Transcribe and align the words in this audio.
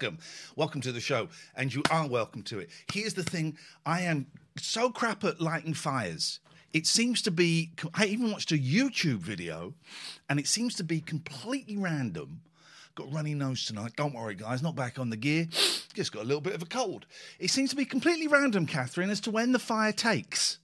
Welcome. 0.00 0.18
Welcome 0.54 0.80
to 0.82 0.92
the 0.92 1.00
show. 1.00 1.28
And 1.56 1.74
you 1.74 1.82
are 1.90 2.06
welcome 2.06 2.44
to 2.44 2.60
it. 2.60 2.70
Here's 2.92 3.14
the 3.14 3.24
thing 3.24 3.58
I 3.84 4.02
am 4.02 4.26
so 4.56 4.90
crap 4.90 5.24
at 5.24 5.40
lighting 5.40 5.74
fires. 5.74 6.38
It 6.72 6.86
seems 6.86 7.20
to 7.22 7.32
be, 7.32 7.72
I 7.94 8.04
even 8.04 8.30
watched 8.30 8.52
a 8.52 8.58
YouTube 8.58 9.18
video 9.18 9.74
and 10.28 10.38
it 10.38 10.46
seems 10.46 10.76
to 10.76 10.84
be 10.84 11.00
completely 11.00 11.76
random. 11.76 12.42
Got 12.94 13.12
runny 13.12 13.34
nose 13.34 13.66
tonight. 13.66 13.94
Don't 13.96 14.14
worry, 14.14 14.36
guys, 14.36 14.62
not 14.62 14.76
back 14.76 15.00
on 15.00 15.10
the 15.10 15.16
gear. 15.16 15.48
Just 15.94 16.12
got 16.12 16.22
a 16.22 16.26
little 16.26 16.40
bit 16.40 16.54
of 16.54 16.62
a 16.62 16.66
cold. 16.66 17.06
It 17.40 17.50
seems 17.50 17.70
to 17.70 17.76
be 17.76 17.84
completely 17.84 18.28
random, 18.28 18.66
Catherine, 18.66 19.10
as 19.10 19.18
to 19.22 19.32
when 19.32 19.50
the 19.50 19.58
fire 19.58 19.90
takes. 19.90 20.58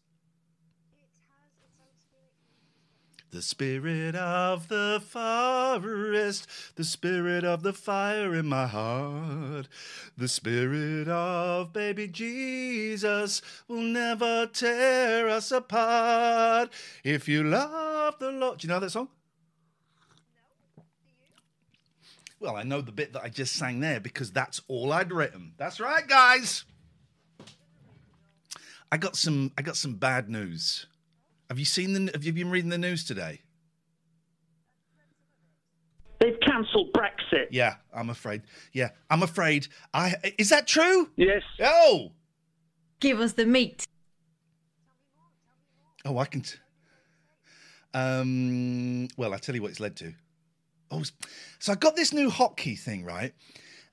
The 3.35 3.43
spirit 3.43 4.15
of 4.15 4.69
the 4.69 5.03
forest, 5.05 6.47
the 6.77 6.85
spirit 6.85 7.43
of 7.43 7.65
the 7.65 7.73
fire 7.73 8.33
in 8.33 8.47
my 8.47 8.69
heart, 8.69 9.67
the 10.17 10.29
spirit 10.29 11.09
of 11.09 11.73
baby 11.73 12.07
Jesus 12.07 13.43
will 13.67 13.83
never 13.83 14.47
tear 14.47 15.29
us 15.29 15.51
apart. 15.51 16.71
If 17.03 17.27
you 17.27 17.43
love 17.43 18.21
the 18.21 18.31
Lord. 18.31 18.61
Do 18.61 18.69
you 18.69 18.73
know 18.73 18.79
that 18.79 18.91
song? 18.91 19.09
Well, 22.39 22.55
I 22.55 22.63
know 22.63 22.83
the 22.83 22.93
bit 22.93 23.15
that 23.15 23.25
I 23.25 23.31
just 23.31 23.55
sang 23.55 23.81
there 23.81 23.99
because 23.99 24.31
that's 24.31 24.61
all 24.69 24.93
I'd 24.93 25.11
written. 25.11 25.55
That's 25.57 25.81
right, 25.81 26.07
guys. 26.07 26.65
I 28.93 28.97
got 28.97 29.17
some 29.17 29.51
I 29.59 29.63
got 29.63 29.77
some 29.77 29.95
bad 29.95 30.31
news. 30.31 30.87
Have 31.55 31.61
you 31.61 31.65
seen 31.65 31.93
the 31.93 32.11
have 32.13 32.25
you 32.25 32.33
been 32.33 32.51
reading 32.51 32.69
the 32.71 32.79
news 32.79 33.05
today? 33.05 33.41
They've 36.19 36.35
cancelled 36.45 36.93
Brexit. 36.93 37.47
Yeah, 37.53 37.77
I'm 37.95 38.11
afraid. 38.11 38.43
Yeah, 38.73 38.89
I'm 39.09 39.23
afraid. 39.23 39.69
I 39.93 40.17
is 40.37 40.49
that 40.49 40.67
true? 40.67 41.11
Yes. 41.15 41.43
Oh, 41.63 42.11
Give 42.99 43.21
us 43.21 43.35
the 43.35 43.47
meat. 43.47 43.87
oh, 46.05 46.19
I 46.19 46.25
can. 46.25 46.41
T- 46.41 46.57
um. 47.95 49.07
Well, 49.17 49.33
I 49.33 49.37
tell 49.37 49.55
you 49.55 49.63
what 49.63 49.71
it's 49.71 49.79
led 49.79 49.95
to. 49.99 50.13
Oh, 50.91 51.03
s- 51.03 51.13
so 51.61 51.71
I 51.71 51.77
got 51.77 51.95
this 51.95 52.13
new 52.13 52.31
hotkey 52.31 52.77
thing 52.77 53.05
right, 53.05 53.33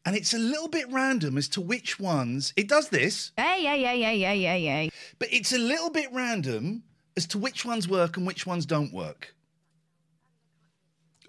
and 0.04 0.16
it's 0.16 0.34
a 0.34 0.40
little 0.40 0.68
bit 0.68 0.92
random 0.92 1.38
as 1.38 1.48
to 1.50 1.62
which 1.62 2.00
ones 2.00 2.54
it 2.58 2.68
does 2.68 2.90
this, 2.90 3.34
Hey, 3.38 3.60
yeah, 3.62 3.76
yeah, 3.76 3.94
yeah, 3.94 4.10
yeah, 4.14 4.34
yeah, 4.34 4.56
yeah. 4.56 4.90
but 5.20 5.28
it's 5.32 5.54
a 5.54 5.60
little 5.60 5.92
bit 5.92 6.08
random 6.12 6.82
as 7.18 7.26
to 7.28 7.38
which 7.38 7.66
ones 7.66 7.88
work 7.88 8.18
and 8.18 8.26
which 8.26 8.46
ones 8.46 8.66
don't 8.66 8.94
work. 8.94 9.36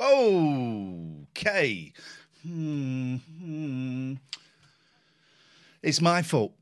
Okay. 0.01 1.93
Hmm. 2.43 3.17
hmm. 3.17 4.15
It's 5.83 6.01
my 6.01 6.23
fault. 6.23 6.53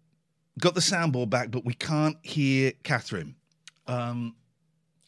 Got 0.58 0.74
the 0.74 0.80
soundboard 0.80 1.30
back, 1.30 1.50
but 1.50 1.64
we 1.64 1.74
can't 1.74 2.16
hear 2.22 2.72
Catherine. 2.82 3.34
Um, 3.86 4.34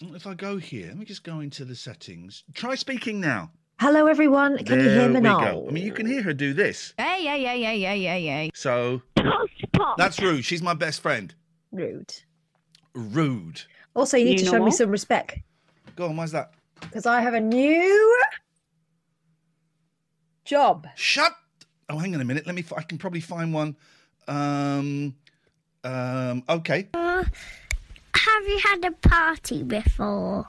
if 0.01 0.27
I 0.27 0.35
go 0.35 0.57
here, 0.57 0.89
let 0.89 0.99
me 0.99 1.05
just 1.05 1.25
go 1.25 1.41
into 1.41 1.65
the 1.65 1.75
settings. 1.75 2.45
Try 2.55 2.75
speaking 2.75 3.21
now. 3.21 3.51
Hello, 3.81 4.07
everyone. 4.07 4.59
Can 4.59 4.81
you 4.81 4.91
hear 4.91 5.09
me 5.09 5.21
now? 5.21 5.41
go. 5.41 5.67
I 5.69 5.73
mean, 5.73 5.85
you 5.85 5.93
can 5.93 6.07
hear 6.07 6.23
her 6.23 6.33
do 6.33 6.55
this. 6.55 6.95
Yeah, 6.99 7.17
yeah, 7.17 7.35
yeah, 7.35 7.55
yeah, 7.55 7.73
yeah, 7.73 7.95
yeah, 7.95 8.17
yeah. 8.17 8.51
So 8.55 9.03
that's 9.97 10.21
rude. 10.21 10.45
She's 10.45 10.63
my 10.63 10.75
best 10.75 11.01
friend. 11.01 11.35
Rude. 11.73 12.15
Rude. 12.95 13.63
Also, 13.95 14.17
you 14.17 14.25
need 14.25 14.33
You 14.33 14.39
to 14.39 14.45
know 14.47 14.51
show 14.59 14.65
me 14.65 14.71
some 14.71 14.91
respect 14.91 15.39
Go 15.97 16.07
on. 16.07 16.17
Why's 16.17 16.33
that? 16.33 16.53
because 16.81 17.07
I 17.07 17.21
have 17.21 17.35
a 17.35 17.41
new 17.41 18.19
job. 20.45 20.87
Shut. 20.97 21.33
Oh, 21.89 21.99
hang 21.99 22.15
on 22.15 22.21
a 22.21 22.25
minute. 22.25 22.47
Let 22.47 22.55
me. 22.55 22.63
f- 22.63 22.73
I 22.77 22.83
can 22.83 22.99
probably 22.99 23.21
find 23.21 23.53
one. 23.53 23.77
Um. 24.29 25.15
Um. 25.85 26.43
Okay. 26.49 26.89
Have 26.95 28.47
you 28.49 28.59
had 28.59 28.85
a 28.85 28.93
party 29.09 29.63
before? 29.63 30.47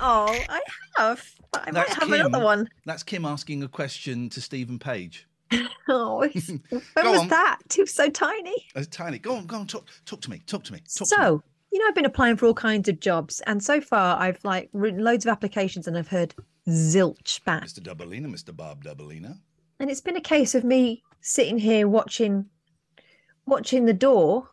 Oh, 0.00 0.26
I 0.48 0.60
have. 0.96 1.24
but 1.52 1.62
I 1.62 1.64
might 1.66 1.74
That's 1.74 1.94
have 1.94 2.02
Kim. 2.04 2.12
another 2.14 2.42
one. 2.44 2.68
That's 2.84 3.02
Kim 3.02 3.24
asking 3.24 3.62
a 3.62 3.68
question 3.68 4.28
to 4.30 4.40
Stephen 4.40 4.78
Page. 4.78 5.26
Oh, 5.88 6.22
it's- 6.22 6.48
when 6.70 6.80
Go 7.04 7.10
was 7.10 7.20
on. 7.22 7.28
that? 7.28 7.58
It 7.76 7.80
was 7.80 7.92
so 7.92 8.08
tiny. 8.08 8.54
It's 8.74 8.86
tiny. 8.86 9.18
Go 9.18 9.36
on. 9.36 9.46
Go 9.46 9.56
on. 9.56 9.66
Talk. 9.66 9.86
Talk 10.06 10.20
to 10.22 10.30
me. 10.30 10.40
Talk 10.46 10.64
to 10.64 10.72
me. 10.72 10.78
Talk 10.94 11.08
to 11.08 11.18
me. 11.20 11.24
So, 11.26 11.42
you 11.72 11.78
know, 11.78 11.86
I've 11.88 11.94
been 11.94 12.04
applying 12.04 12.36
for 12.36 12.46
all 12.46 12.54
kinds 12.54 12.88
of 12.88 13.00
jobs, 13.00 13.40
and 13.46 13.62
so 13.62 13.80
far 13.80 14.18
I've 14.20 14.44
like 14.44 14.68
written 14.72 15.02
loads 15.02 15.24
of 15.24 15.32
applications, 15.32 15.88
and 15.88 15.96
I've 15.96 16.08
heard 16.08 16.34
zilch 16.68 17.42
back. 17.44 17.64
Mr. 17.64 17.80
Doubleina, 17.80 18.26
Mr. 18.26 18.54
Bob 18.54 18.84
Doubleina. 18.84 19.38
And 19.80 19.90
it's 19.90 20.00
been 20.00 20.16
a 20.16 20.20
case 20.20 20.54
of 20.54 20.64
me 20.64 21.02
sitting 21.22 21.58
here 21.58 21.88
watching, 21.88 22.46
watching 23.46 23.86
the 23.86 23.94
door 23.94 24.48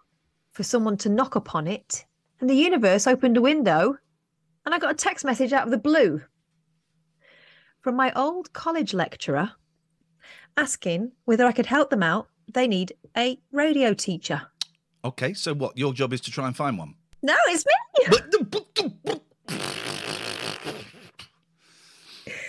for 0.53 0.63
someone 0.63 0.97
to 0.97 1.09
knock 1.09 1.35
upon 1.35 1.67
it, 1.67 2.05
and 2.39 2.49
the 2.49 2.55
universe 2.55 3.05
opened 3.05 3.37
a 3.37 3.41
window, 3.41 3.97
and 4.65 4.73
I 4.73 4.79
got 4.79 4.91
a 4.91 4.95
text 4.95 5.25
message 5.25 5.51
out 5.53 5.65
of 5.65 5.71
the 5.71 5.77
blue 5.77 6.21
from 7.81 7.95
my 7.95 8.11
old 8.15 8.53
college 8.53 8.93
lecturer 8.93 9.51
asking 10.57 11.11
whether 11.25 11.45
I 11.45 11.51
could 11.51 11.65
help 11.65 11.89
them 11.89 12.03
out. 12.03 12.27
They 12.53 12.67
need 12.67 12.93
a 13.15 13.39
radio 13.51 13.93
teacher. 13.93 14.41
Okay. 15.03 15.33
So 15.33 15.53
what? 15.53 15.77
Your 15.77 15.93
job 15.93 16.13
is 16.13 16.21
to 16.21 16.31
try 16.31 16.47
and 16.47 16.55
find 16.55 16.77
one. 16.77 16.95
No, 17.21 17.35
it's 17.47 17.65
me. 17.65 19.15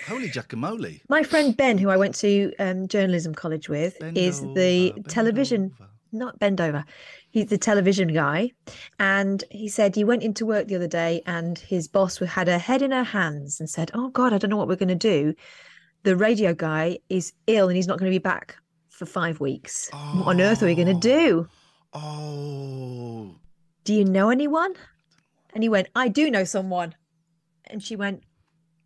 Holy 0.06 0.28
guacamole. 0.28 1.00
My 1.08 1.22
friend 1.22 1.56
Ben, 1.56 1.78
who 1.78 1.88
I 1.88 1.96
went 1.96 2.14
to 2.16 2.52
um, 2.58 2.88
journalism 2.88 3.34
college 3.34 3.68
with, 3.68 3.98
Bend 4.00 4.18
is 4.18 4.40
the 4.54 4.92
over, 4.96 5.08
television, 5.08 5.72
over. 5.80 5.88
not 6.12 6.38
bend 6.38 6.60
over. 6.60 6.84
He's 7.30 7.46
the 7.46 7.58
television 7.58 8.08
guy. 8.08 8.50
And 8.98 9.44
he 9.50 9.68
said 9.68 9.94
he 9.94 10.02
went 10.02 10.24
into 10.24 10.44
work 10.44 10.66
the 10.66 10.74
other 10.76 10.88
day 10.88 11.22
and 11.26 11.58
his 11.58 11.86
boss 11.86 12.18
had 12.18 12.48
her 12.48 12.58
head 12.58 12.82
in 12.82 12.90
her 12.90 13.04
hands 13.04 13.60
and 13.60 13.70
said, 13.70 13.92
Oh 13.94 14.08
God, 14.08 14.32
I 14.32 14.38
don't 14.38 14.50
know 14.50 14.56
what 14.56 14.66
we're 14.68 14.74
going 14.76 14.88
to 14.88 14.94
do. 14.96 15.34
The 16.02 16.16
radio 16.16 16.54
guy 16.54 16.98
is 17.08 17.32
ill 17.46 17.68
and 17.68 17.76
he's 17.76 17.86
not 17.86 17.98
going 17.98 18.10
to 18.10 18.14
be 18.14 18.18
back 18.22 18.56
for 18.88 19.06
five 19.06 19.38
weeks. 19.38 19.88
What 19.92 20.26
on 20.26 20.40
earth 20.40 20.62
are 20.62 20.66
we 20.66 20.74
going 20.74 20.88
to 20.88 21.08
do? 21.08 21.48
Oh. 21.92 23.36
Do 23.90 23.96
you 23.96 24.04
know 24.04 24.30
anyone? 24.30 24.74
And 25.52 25.64
he 25.64 25.68
went, 25.68 25.88
I 25.96 26.06
do 26.06 26.30
know 26.30 26.44
someone. 26.44 26.94
And 27.66 27.82
she 27.82 27.96
went, 27.96 28.22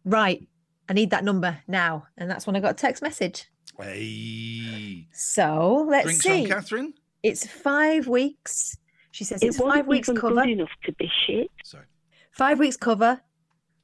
Right, 0.02 0.48
I 0.88 0.94
need 0.94 1.10
that 1.10 1.24
number 1.24 1.58
now. 1.68 2.06
And 2.16 2.30
that's 2.30 2.46
when 2.46 2.56
I 2.56 2.60
got 2.60 2.70
a 2.70 2.74
text 2.74 3.02
message. 3.02 3.44
Hey. 3.78 5.06
So 5.12 5.84
let's 5.90 6.04
Drinks 6.06 6.24
see. 6.24 6.46
from 6.46 6.50
Catherine? 6.50 6.94
It's 7.22 7.46
five 7.46 8.08
weeks. 8.08 8.78
She 9.10 9.24
says 9.24 9.42
It 9.42 9.48
it's 9.48 9.58
wasn't 9.58 9.74
five 9.74 9.86
weeks 9.88 10.08
even 10.08 10.18
cover. 10.22 10.36
good 10.36 10.48
enough 10.48 10.70
to 10.86 10.92
be 10.92 11.10
shit. 11.26 11.50
Sorry. 11.66 11.84
Five 12.30 12.58
weeks 12.58 12.78
cover 12.78 13.20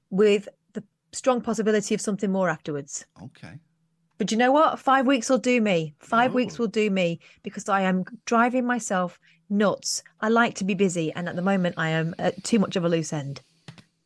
with 0.08 0.48
the 0.72 0.82
strong 1.12 1.42
possibility 1.42 1.94
of 1.94 2.00
something 2.00 2.32
more 2.32 2.48
afterwards. 2.48 3.04
Okay. 3.22 3.58
But 4.16 4.32
you 4.32 4.38
know 4.38 4.52
what? 4.52 4.78
Five 4.78 5.06
weeks 5.06 5.28
will 5.28 5.36
do 5.36 5.60
me. 5.60 5.96
Five 5.98 6.32
weeks 6.32 6.58
will 6.58 6.66
do 6.68 6.90
me 6.90 7.20
because 7.42 7.68
I 7.68 7.82
am 7.82 8.04
driving 8.24 8.64
myself 8.64 9.20
nuts. 9.50 10.02
I 10.20 10.28
like 10.28 10.54
to 10.56 10.64
be 10.64 10.74
busy, 10.74 11.12
and 11.12 11.28
at 11.28 11.36
the 11.36 11.42
moment, 11.42 11.74
I 11.76 11.90
am 11.90 12.14
at 12.18 12.42
too 12.44 12.58
much 12.58 12.76
of 12.76 12.84
a 12.84 12.88
loose 12.88 13.12
end. 13.12 13.40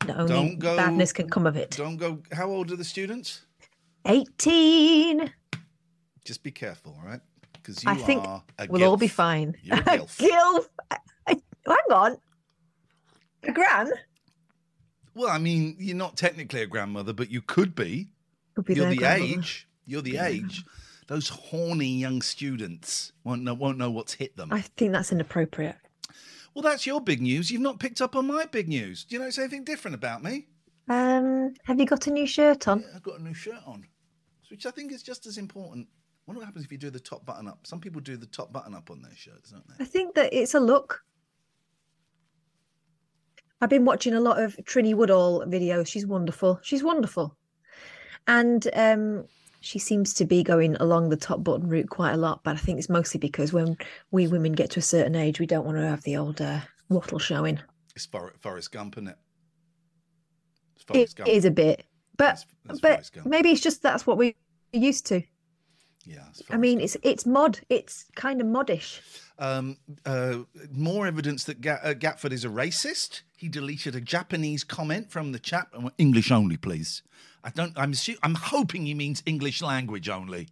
Not 0.07 0.19
only 0.19 0.33
Don't 0.35 0.59
go- 0.59 0.77
badness 0.77 1.13
can 1.13 1.29
come 1.31 1.47
of 1.47 1.57
it. 1.57 1.71
Don't 1.73 1.97
go. 1.97 2.23
How 2.33 2.49
old 2.51 2.71
are 2.73 2.77
the 2.77 2.85
students? 2.85 3.43
18. 4.07 5.31
Just 6.25 6.43
be 6.43 6.51
careful, 6.51 6.97
all 7.01 7.07
right? 7.09 7.21
Because 7.55 7.83
you 7.83 7.91
I 7.91 7.95
think 7.95 8.23
are 8.25 8.43
a 8.59 8.67
we'll 8.69 8.85
all 8.85 8.97
be 8.97 9.09
fine. 9.09 9.57
You're 9.63 9.77
a 9.79 9.83
gilf. 9.83 10.19
Gilf. 10.19 10.67
I- 10.91 10.97
I- 11.27 11.43
Hang 11.67 11.77
on. 11.99 12.17
A 13.45 13.53
gran? 13.53 13.91
Well, 15.15 15.31
I 15.31 15.39
mean, 15.39 15.77
you're 15.79 15.97
not 15.97 16.17
technically 16.17 16.61
a 16.63 16.67
grandmother, 16.67 17.13
but 17.15 17.31
you 17.31 17.41
could 17.41 17.75
be. 17.75 18.09
Could 18.55 18.65
be 18.67 18.75
You're 18.75 18.91
the 18.91 18.97
grandmother. 18.97 19.39
age. 19.41 19.69
You're 19.87 20.03
the 20.03 20.19
age. 20.19 20.65
Those 21.07 21.29
horny 21.29 21.89
young 21.89 22.23
students 22.23 23.13
won't 23.25 23.43
know 23.43 23.55
won't 23.55 23.79
know 23.79 23.91
what's 23.91 24.15
hit 24.15 24.37
them. 24.37 24.53
I 24.53 24.63
think 24.63 24.93
that's 24.93 25.13
inappropriate. 25.13 25.77
Well, 26.55 26.63
that's 26.63 26.87
your 26.87 27.01
big 27.01 27.21
news. 27.21 27.51
You've 27.51 27.61
not 27.61 27.81
picked 27.81 28.01
up 28.01 28.15
on 28.15 28.27
my 28.27 28.47
big 28.47 28.69
news. 28.69 29.05
Do 29.05 29.17
you 29.17 29.21
notice 29.21 29.39
anything 29.39 29.65
different 29.65 29.97
about 29.97 30.23
me? 30.23 30.47
Um, 30.89 31.55
have 31.65 31.81
you 31.81 31.87
got 31.87 32.07
a 32.07 32.11
new 32.11 32.27
shirt 32.27 32.69
on? 32.69 32.85
I've 32.95 33.03
got 33.03 33.19
a 33.19 33.23
new 33.23 33.35
shirt 33.35 33.61
on, 33.67 33.85
which 34.51 34.65
I 34.65 34.71
think 34.71 34.93
is 34.93 35.03
just 35.03 35.27
as 35.27 35.37
important. 35.37 35.89
I 35.91 36.23
wonder 36.27 36.41
what 36.41 36.47
happens 36.47 36.65
if 36.65 36.73
you 36.73 36.79
do 36.79 36.91
the 36.91 37.01
top 37.01 37.27
button 37.27 37.49
up. 37.49 37.67
Some 37.67 37.81
people 37.81 38.01
do 38.01 38.17
the 38.17 38.27
top 38.27 38.53
button 38.53 38.75
up 38.75 38.91
on 38.91 39.03
their 39.03 39.15
shirts, 39.17 39.51
don't 39.51 39.67
they? 39.69 39.83
I 39.83 39.87
think 39.87 40.15
that 40.15 40.33
it's 40.33 40.55
a 40.55 40.61
look. 40.61 41.03
I've 43.61 43.71
been 43.71 43.85
watching 43.85 44.15
a 44.15 44.21
lot 44.21 44.41
of 44.43 44.57
Trinny 44.65 44.95
Woodall 44.95 45.45
videos. 45.47 45.87
She's 45.87 46.07
wonderful. 46.07 46.61
She's 46.63 46.83
wonderful. 46.83 47.37
And 48.27 48.69
um, 48.75 49.25
she 49.65 49.79
seems 49.79 50.13
to 50.15 50.25
be 50.25 50.43
going 50.43 50.77
along 50.77 51.09
the 51.09 51.17
top 51.17 51.43
button 51.43 51.69
route 51.69 51.89
quite 51.89 52.13
a 52.13 52.17
lot. 52.17 52.45
But 52.45 52.55
I 52.55 52.59
think 52.59 52.79
it's 52.79 52.89
mostly 52.89 53.19
because 53.19 53.53
when 53.53 53.77
we 54.11 54.27
women 54.27 54.53
get 54.53 54.71
to 54.73 54.81
a 54.81 54.83
certain 54.83 55.17
age, 55.17 55.41
we 55.41 55.47
don't 55.47 55.65
want 55.65 55.79
to 55.79 55.87
have 55.87 56.03
the 56.03 56.17
old 56.17 56.41
uh, 56.41 56.61
wattle 56.89 57.19
showing. 57.19 57.59
It's 57.97 58.07
For- 58.07 58.35
Forrest 58.41 58.73
Gump, 58.73 58.97
isn't 58.97 59.09
it? 59.09 59.17
It's 60.93 61.13
It 61.13 61.17
Gump. 61.17 61.29
is 61.31 61.45
a 61.45 61.51
bit. 61.51 61.85
But 62.17 62.45
but 62.81 63.11
maybe 63.25 63.51
it's 63.51 63.61
just 63.61 63.83
that's 63.83 64.07
what 64.07 64.19
we're 64.19 64.35
used 64.73 65.07
to. 65.07 65.23
Yeah, 66.07 66.25
I 66.51 66.59
mean, 66.59 66.81
it's 66.81 66.97
it's 67.03 67.25
mod. 67.25 67.61
It's 67.71 68.05
kind 68.15 68.41
of 68.43 68.47
modish. 68.47 69.01
Um, 69.39 69.79
uh, 70.05 70.41
more 70.71 71.07
evidence 71.07 71.45
that 71.45 71.63
Ga- 71.63 71.81
uh, 71.83 71.95
Gatford 71.95 72.31
is 72.33 72.45
a 72.45 72.49
racist. 72.49 73.23
He 73.37 73.49
deleted 73.49 73.97
a 73.97 74.01
Japanese 74.03 74.65
comment 74.65 75.11
from 75.11 75.33
the 75.33 75.39
chat. 75.39 75.69
English 75.97 76.31
only, 76.31 76.57
please. 76.59 77.03
I 77.45 77.51
don't. 77.51 77.73
I'm. 77.77 77.93
I'm 78.23 78.35
hoping 78.35 78.87
he 78.87 78.95
means 78.95 79.23
English 79.27 79.63
language 79.63 80.09
only. 80.09 80.49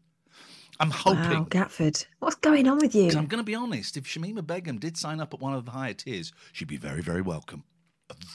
I'm 0.78 0.90
hoping. 0.90 1.30
Wow, 1.30 1.46
Gatford, 1.48 2.04
what's 2.18 2.36
going 2.36 2.68
on 2.68 2.78
with 2.78 2.94
you? 2.94 3.06
I'm 3.08 3.26
going 3.26 3.38
to 3.38 3.44
be 3.44 3.54
honest, 3.54 3.96
if 3.96 4.04
Shamima 4.04 4.46
Begum 4.46 4.78
did 4.78 4.96
sign 4.96 5.20
up 5.20 5.32
at 5.32 5.40
one 5.40 5.54
of 5.54 5.64
the 5.64 5.70
higher 5.70 5.94
tiers, 5.94 6.32
she'd 6.52 6.68
be 6.68 6.76
very, 6.76 7.00
very 7.00 7.22
welcome. 7.22 7.64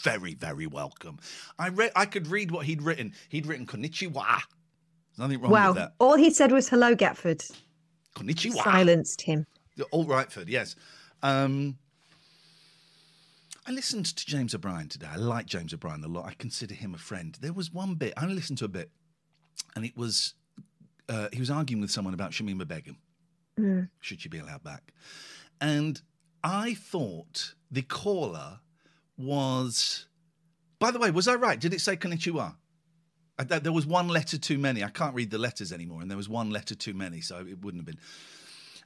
Very, 0.01 0.33
very 0.33 0.65
welcome. 0.65 1.19
I 1.59 1.69
read. 1.69 1.91
I 1.95 2.05
could 2.05 2.27
read 2.27 2.49
what 2.49 2.65
he'd 2.65 2.81
written. 2.81 3.13
He'd 3.29 3.45
written 3.45 3.67
"Konnichiwa." 3.67 4.13
There's 4.13 5.19
nothing 5.19 5.39
wrong 5.39 5.51
Wow, 5.51 5.67
with 5.69 5.77
that. 5.77 5.93
Well, 5.99 6.09
all 6.09 6.15
he 6.15 6.31
said 6.31 6.51
was 6.51 6.67
hello, 6.67 6.95
Gatford. 6.95 7.51
Konnichiwa. 8.15 8.63
Silenced 8.63 9.21
him. 9.21 9.45
All 9.91 10.05
Rightford, 10.05 10.47
yes. 10.47 10.75
Um, 11.21 11.77
I 13.67 13.71
listened 13.71 14.05
to 14.05 14.25
James 14.25 14.55
O'Brien 14.55 14.87
today. 14.87 15.07
I 15.11 15.17
like 15.17 15.45
James 15.45 15.73
O'Brien 15.73 16.01
a 16.01 16.07
lot. 16.07 16.25
I 16.25 16.33
consider 16.35 16.73
him 16.73 16.93
a 16.93 16.97
friend. 16.97 17.37
There 17.41 17.51
was 17.51 17.73
one 17.73 17.95
bit, 17.95 18.13
I 18.15 18.23
only 18.23 18.35
listened 18.35 18.59
to 18.59 18.65
a 18.65 18.69
bit, 18.69 18.89
and 19.75 19.83
it 19.83 19.97
was 19.97 20.35
uh, 21.09 21.27
he 21.33 21.39
was 21.39 21.51
arguing 21.51 21.81
with 21.81 21.91
someone 21.91 22.13
about 22.13 22.31
Shamima 22.31 22.65
Begum. 22.65 22.97
Mm. 23.59 23.89
Should 23.99 24.21
she 24.21 24.29
be 24.29 24.39
allowed 24.39 24.63
back? 24.63 24.93
And 25.59 26.01
I 26.43 26.75
thought 26.75 27.55
the 27.69 27.81
caller 27.81 28.59
was. 29.17 30.07
By 30.79 30.91
the 30.91 30.99
way, 30.99 31.11
was 31.11 31.27
I 31.27 31.35
right? 31.35 31.59
Did 31.59 31.73
it 31.73 31.81
say 31.81 31.97
konnichiwa? 31.97 32.55
I, 33.39 33.43
there 33.43 33.73
was 33.73 33.85
one 33.85 34.07
letter 34.07 34.37
too 34.37 34.57
many. 34.57 34.83
I 34.83 34.89
can't 34.89 35.13
read 35.13 35.29
the 35.29 35.37
letters 35.37 35.73
anymore, 35.73 36.01
and 36.01 36.09
there 36.09 36.17
was 36.17 36.29
one 36.29 36.51
letter 36.51 36.75
too 36.75 36.93
many, 36.93 37.19
so 37.19 37.39
it 37.39 37.61
wouldn't 37.61 37.81
have 37.81 37.85
been. 37.85 37.99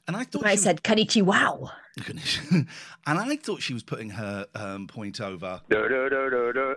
And 0.06 0.16
I 0.16 0.24
thought 0.24 0.44
I 0.44 0.50
she 0.50 0.54
was- 0.54 0.62
said, 0.62 0.82
Kanichi, 0.82 1.22
wow. 1.22 1.70
and 2.08 2.66
I 3.06 3.36
thought 3.36 3.60
she 3.62 3.74
was 3.74 3.82
putting 3.82 4.10
her 4.10 4.46
um, 4.54 4.86
point 4.86 5.20
over 5.20 5.60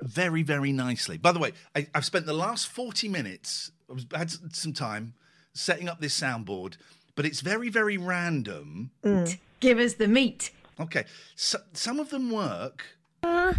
very, 0.04 0.44
very 0.44 0.72
nicely. 0.74 1.18
By 1.18 1.32
the 1.32 1.40
way, 1.40 1.54
I, 1.74 1.88
I've 1.96 2.04
spent 2.06 2.26
the 2.26 2.34
last 2.34 2.68
40 2.68 3.08
minutes, 3.08 3.72
I 3.90 3.94
was, 3.94 4.06
had 4.14 4.30
some 4.54 4.74
time 4.74 5.14
setting 5.54 5.88
up 5.88 6.02
this 6.02 6.20
soundboard, 6.20 6.76
but 7.16 7.26
it's 7.26 7.40
very, 7.40 7.70
very 7.70 7.98
random. 7.98 8.92
Give 9.62 9.80
us 9.80 9.94
the 9.94 10.10
meat. 10.10 10.52
Okay, 10.82 11.06
so, 11.38 11.60
some 11.72 12.02
of 12.02 12.10
them 12.10 12.30
work. 12.30 12.86
Uh, 13.24 13.54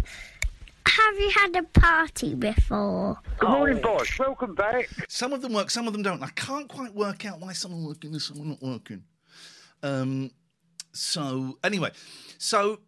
have 0.85 1.19
you 1.19 1.31
had 1.31 1.55
a 1.55 1.63
party 1.63 2.35
before? 2.35 3.17
Good 3.39 3.49
morning, 3.49 3.81
boss. 3.81 4.19
Welcome 4.19 4.53
back. 4.53 4.87
Some 5.09 5.33
of 5.33 5.41
them 5.41 5.53
work, 5.53 5.71
some 5.71 5.87
of 5.87 5.93
them 5.93 6.03
don't. 6.03 6.21
I 6.21 6.29
can't 6.29 6.67
quite 6.69 6.93
work 6.93 7.25
out 7.25 7.39
why 7.39 7.53
some 7.53 7.73
are 7.73 7.87
working 7.87 8.11
and 8.13 8.21
some 8.21 8.39
are 8.41 8.45
not 8.45 8.61
working. 8.61 9.03
Um, 9.83 10.31
so 10.93 11.57
anyway, 11.63 11.91
so 12.37 12.79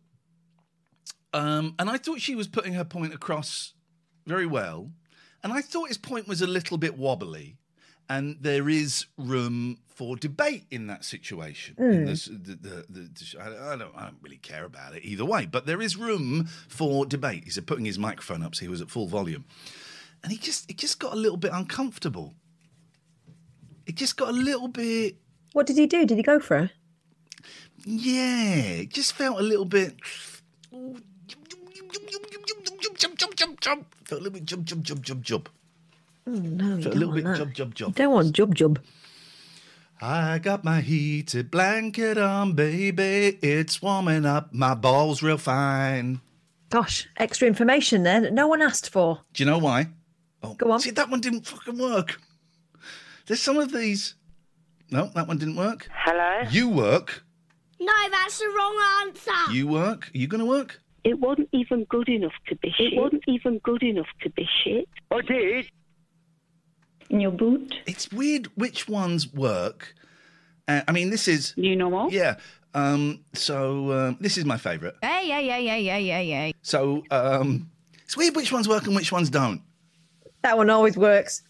um, 1.34 1.76
and 1.78 1.90
I 1.90 1.98
thought 1.98 2.22
she 2.22 2.36
was 2.36 2.48
putting 2.48 2.74
her 2.74 2.84
point 2.84 3.14
across 3.14 3.74
very 4.26 4.46
well, 4.46 4.92
and 5.44 5.54
I 5.54 5.62
thought 5.62 5.88
his 5.88 5.98
point 5.98 6.28
was 6.28 6.42
a 6.42 6.48
little 6.48 6.78
bit 6.78 6.98
wobbly, 6.98 7.58
and 8.08 8.38
there 8.42 8.68
is 8.70 9.06
room 9.18 9.78
for 9.88 10.16
debate 10.16 10.66
in 10.72 10.88
that 10.88 11.04
situation. 11.04 11.76
In 11.78 12.06
this, 12.06 12.26
the, 12.26 12.56
the, 12.56 12.86
the, 12.90 13.40
I, 13.40 13.76
don't, 13.76 13.94
I 13.96 14.06
don't 14.06 14.18
really 14.22 14.38
care 14.38 14.64
about 14.66 14.96
it 14.96 15.04
either 15.04 15.26
way, 15.26 15.46
but 15.46 15.66
there 15.66 15.82
is 15.82 15.98
room 15.98 16.46
for 16.68 17.06
debate. 17.06 17.44
He 17.44 17.50
said, 17.50 17.68
putting 17.68 17.86
his 17.86 18.00
microphone 18.00 18.42
up 18.42 18.56
so 18.56 18.62
he 18.62 18.70
was 18.70 18.82
at 18.82 18.90
full 18.90 19.08
volume 19.08 19.46
and 20.24 20.32
he 20.32 20.38
just 20.38 20.70
it 20.70 20.78
just 20.78 21.00
got 21.00 21.14
a 21.14 21.16
little 21.16 21.38
bit 21.38 21.52
uncomfortable. 21.54 22.34
It 23.86 23.96
just 23.96 24.18
got 24.18 24.30
a 24.30 24.34
little 24.34 24.68
bit 24.68 25.18
What 25.54 25.66
did 25.66 25.78
he 25.78 25.88
do? 25.88 26.06
Did 26.06 26.18
he 26.18 26.24
go 26.24 26.40
for 26.40 26.60
her? 26.60 26.72
Yeah, 27.86 28.56
it 28.84 28.90
just 28.94 29.14
felt 29.14 29.40
a 29.40 29.44
little 29.44 29.66
bit 29.66 29.96
felt 34.06 34.12
a 34.12 34.16
little 34.16 34.32
bit 34.32 34.46
jump 34.46 34.66
jump 34.66 34.84
jump 34.84 35.02
jump 35.04 35.22
jump. 35.24 35.50
Oh, 36.28 36.32
no, 36.32 36.76
you 36.76 36.80
a 36.80 36.82
don't 36.82 36.94
little 36.96 37.08
want 37.10 37.16
bit 37.16 37.24
that. 37.26 37.38
jump 37.38 37.54
jump 37.54 37.72
You 37.80 37.86
jump. 37.86 37.96
don't 37.96 38.14
want 38.14 38.36
jub 38.36 38.54
jub. 38.54 38.78
I 40.02 40.40
got 40.40 40.64
my 40.64 40.80
heated 40.82 41.52
blanket 41.52 42.18
on, 42.18 42.54
baby. 42.54 43.38
It's 43.42 43.82
warming 43.82 44.26
up. 44.26 44.54
My 44.54 44.74
balls 44.74 45.22
real 45.22 45.38
fine. 45.38 46.22
Gosh, 46.70 47.08
extra 47.18 47.48
information 47.48 48.04
there 48.04 48.22
that 48.22 48.32
no 48.34 48.48
one 48.48 48.62
asked 48.62 48.90
for. 48.92 49.22
Do 49.34 49.44
you 49.44 49.50
know 49.50 49.58
why? 49.58 49.88
Oh, 50.42 50.54
Go 50.54 50.72
on. 50.72 50.80
See, 50.80 50.92
that 50.92 51.10
one 51.10 51.20
didn't 51.20 51.48
fucking 51.48 51.78
work. 51.78 52.20
There's 53.26 53.42
some 53.42 53.58
of 53.58 53.74
these. 53.74 54.16
No, 54.92 55.08
that 55.16 55.28
one 55.28 55.38
didn't 55.38 55.56
work. 55.58 55.90
Hello? 55.92 56.48
You 56.50 56.70
work. 56.70 57.24
No, 57.80 57.94
that's 58.12 58.40
the 58.40 58.48
wrong 58.48 58.78
answer. 59.08 59.52
You 59.54 59.68
work. 59.68 60.12
Are 60.14 60.18
you 60.18 60.28
going 60.28 60.40
to 60.40 60.46
work? 60.46 60.82
It 61.04 61.20
wasn't 61.20 61.50
even 61.54 61.86
good 61.86 62.10
enough 62.10 62.34
to 62.48 62.56
be 62.58 62.72
shit. 62.78 62.94
It 62.94 63.00
wasn't 63.02 63.24
even 63.28 63.60
good 63.60 63.84
enough 63.84 64.08
to 64.22 64.30
be 64.32 64.48
shit. 64.64 64.88
I 65.12 65.22
did. 65.22 65.70
In 67.10 67.22
your 67.22 67.32
boot. 67.32 67.74
It's 67.86 68.12
weird 68.12 68.48
which 68.56 68.88
ones 68.90 69.32
work. 69.34 69.96
Uh, 70.68 70.82
I 70.88 70.92
mean, 70.92 71.10
this 71.10 71.28
is 71.28 71.54
You 71.56 71.76
know 71.76 71.90
what? 71.90 72.12
yeah. 72.12 72.36
Um, 72.76 73.24
so 73.34 73.92
um, 73.94 74.18
this 74.20 74.38
is 74.38 74.46
my 74.46 74.58
favourite. 74.58 74.94
Hey, 75.02 75.28
hey, 75.28 75.48
hey, 75.48 75.66
hey, 75.66 75.84
hey, 75.86 76.06
hey, 76.08 76.30
hey. 76.30 76.54
So 76.62 77.04
um, 77.10 77.72
it's 78.04 78.16
weird 78.16 78.36
which 78.36 78.52
ones 78.52 78.68
work 78.68 78.86
and 78.86 78.96
which 78.96 79.12
ones 79.12 79.30
don't. 79.30 79.62
That 80.44 80.58
one 80.58 80.70
always 80.70 80.96
works. 80.98 81.42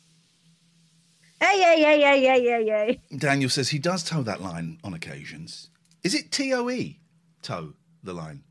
Hey, 1.42 1.60
hey, 1.60 1.82
hey, 1.84 2.02
hey, 2.02 2.22
hey, 2.22 2.42
hey, 2.44 3.00
hey. 3.10 3.18
Daniel 3.18 3.50
says 3.50 3.70
he 3.70 3.80
does 3.80 4.04
toe 4.04 4.22
that 4.24 4.42
line 4.42 4.80
on 4.84 4.94
occasions. 4.94 5.69
Is 6.04 6.14
it 6.16 6.32
T 6.32 6.54
O 6.54 6.70
E? 6.70 7.00
Toe 7.42 7.74
the 8.04 8.14
line. 8.14 8.44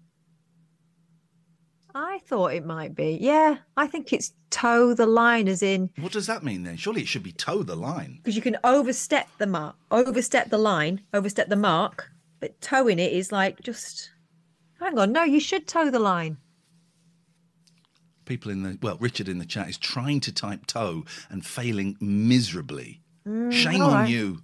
I 1.94 2.20
thought 2.26 2.52
it 2.52 2.64
might 2.64 2.94
be. 2.94 3.18
Yeah, 3.20 3.56
I 3.76 3.86
think 3.86 4.12
it's 4.12 4.32
toe 4.50 4.94
the 4.94 5.06
line, 5.06 5.48
as 5.48 5.62
in 5.62 5.90
What 5.98 6.12
does 6.12 6.26
that 6.26 6.44
mean 6.44 6.62
then? 6.62 6.76
Surely 6.76 7.00
it 7.02 7.08
should 7.08 7.22
be 7.22 7.32
toe 7.32 7.62
the 7.62 7.74
line. 7.76 8.18
because 8.22 8.36
you 8.36 8.42
can 8.42 8.56
overstep 8.62 9.26
the 9.38 9.46
mark, 9.46 9.74
overstep 9.90 10.50
the 10.50 10.58
line, 10.58 11.00
overstep 11.12 11.48
the 11.48 11.56
mark, 11.56 12.10
but 12.40 12.60
towing 12.60 12.98
it 12.98 13.12
is 13.12 13.32
like 13.32 13.60
just. 13.62 14.10
Hang 14.80 14.96
on, 14.98 15.10
no, 15.12 15.24
you 15.24 15.40
should 15.40 15.66
toe 15.66 15.90
the 15.90 15.98
line. 15.98 16.36
People 18.26 18.50
in 18.52 18.62
the 18.62 18.78
well, 18.80 18.96
Richard 19.00 19.28
in 19.28 19.38
the 19.38 19.46
chat 19.46 19.68
is 19.68 19.78
trying 19.78 20.20
to 20.20 20.32
type 20.32 20.66
toe 20.66 21.04
and 21.30 21.44
failing 21.44 21.96
miserably. 22.00 23.00
Mm, 23.26 23.50
Shame 23.50 23.80
on 23.82 23.92
right. 23.92 24.08
you. 24.08 24.42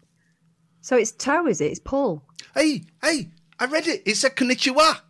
So 0.85 0.99
it's 0.99 1.13
toe, 1.13 1.47
is 1.47 1.63
it? 1.63 1.71
It's 1.71 1.81
Paul. 1.81 2.23
Hey, 2.55 2.83
hey, 3.03 3.31
I 3.59 3.65
read 3.65 3.89
it. 3.89 4.03
It 4.05 4.19
said 4.19 4.37
konnichiwa. 4.37 5.01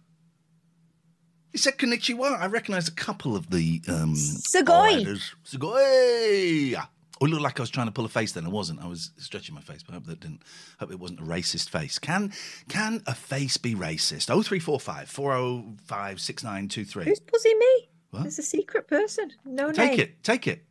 It 1.52 1.58
said 1.58 1.78
konnichiwa. 1.78 2.38
I 2.38 2.46
recognised 2.46 2.86
a 2.86 2.92
couple 2.92 3.34
of 3.34 3.50
the 3.50 3.82
um 3.88 4.14
Sugoi. 4.14 5.20
Sugoi. 5.44 6.76
Oh, 7.20 7.26
it 7.26 7.28
looked 7.28 7.42
like 7.42 7.58
I 7.58 7.64
was 7.64 7.70
trying 7.70 7.86
to 7.86 7.92
pull 7.92 8.04
a 8.04 8.08
face 8.08 8.30
then. 8.30 8.46
I 8.46 8.50
wasn't. 8.50 8.84
I 8.84 8.86
was 8.86 9.10
stretching 9.16 9.56
my 9.56 9.62
face, 9.62 9.82
but 9.82 9.94
I 9.94 9.96
hope 9.96 10.06
that 10.06 10.20
didn't 10.20 10.42
hope 10.78 10.92
it 10.92 11.00
wasn't 11.00 11.18
a 11.18 11.24
racist 11.24 11.70
face. 11.70 11.98
Can 11.98 12.32
can 12.68 13.02
a 13.08 13.14
face 13.16 13.56
be 13.56 13.74
racist? 13.74 14.30
Oh 14.30 14.42
three 14.42 14.60
four 14.60 14.78
five 14.78 15.10
four 15.10 15.32
oh 15.32 15.74
five 15.86 16.20
six 16.20 16.44
nine 16.44 16.68
two 16.68 16.84
three. 16.84 17.06
Who's 17.06 17.18
buzzing 17.18 17.58
me? 17.58 17.88
What? 18.10 18.22
There's 18.22 18.38
a 18.38 18.44
secret 18.44 18.86
person. 18.86 19.32
No 19.44 19.72
Take 19.72 19.78
name. 19.78 19.88
Take 19.88 19.98
it. 19.98 20.22
Take 20.22 20.46
it. 20.46 20.64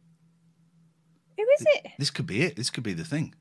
Who 1.38 1.44
is 1.60 1.66
it? 1.76 1.92
This 2.00 2.10
could 2.10 2.26
be 2.26 2.42
it. 2.44 2.56
This 2.56 2.70
could 2.70 2.86
be 2.86 2.94
the 2.94 3.04
thing. 3.04 3.36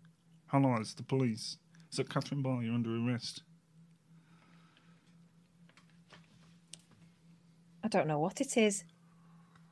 Hello, 0.53 0.77
it's 0.79 0.93
the 0.93 1.03
police. 1.03 1.57
So 1.89 2.05
Catherine 2.05 2.43
Barr, 2.43 2.63
you're 2.63 2.75
under 2.75 2.95
arrest. 2.95 3.43
I 7.83 7.89
don't 7.89 8.07
know 8.07 8.19
what 8.19 8.39
it 8.39 8.59
is. 8.59 8.85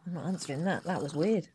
I'm 0.07 0.15
not 0.15 0.25
answering 0.25 0.65
that. 0.65 0.85
That 0.85 1.03
was 1.03 1.15
weird. 1.15 1.49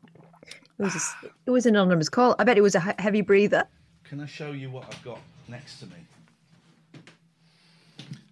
It 0.77 0.83
was 0.83 0.93
a 0.93 0.97
s 0.97 1.15
it 1.47 1.49
was 1.49 1.65
an 1.65 1.75
anonymous 1.75 2.07
call. 2.07 2.35
I 2.37 2.43
bet 2.43 2.55
it 2.55 2.61
was 2.61 2.75
a 2.75 2.79
heavy 2.99 3.21
breather. 3.21 3.67
Can 4.03 4.19
I 4.21 4.27
show 4.27 4.51
you 4.51 4.69
what 4.69 4.85
I've 4.93 5.03
got 5.03 5.19
next 5.47 5.79
to 5.79 5.87
me? 5.87 5.97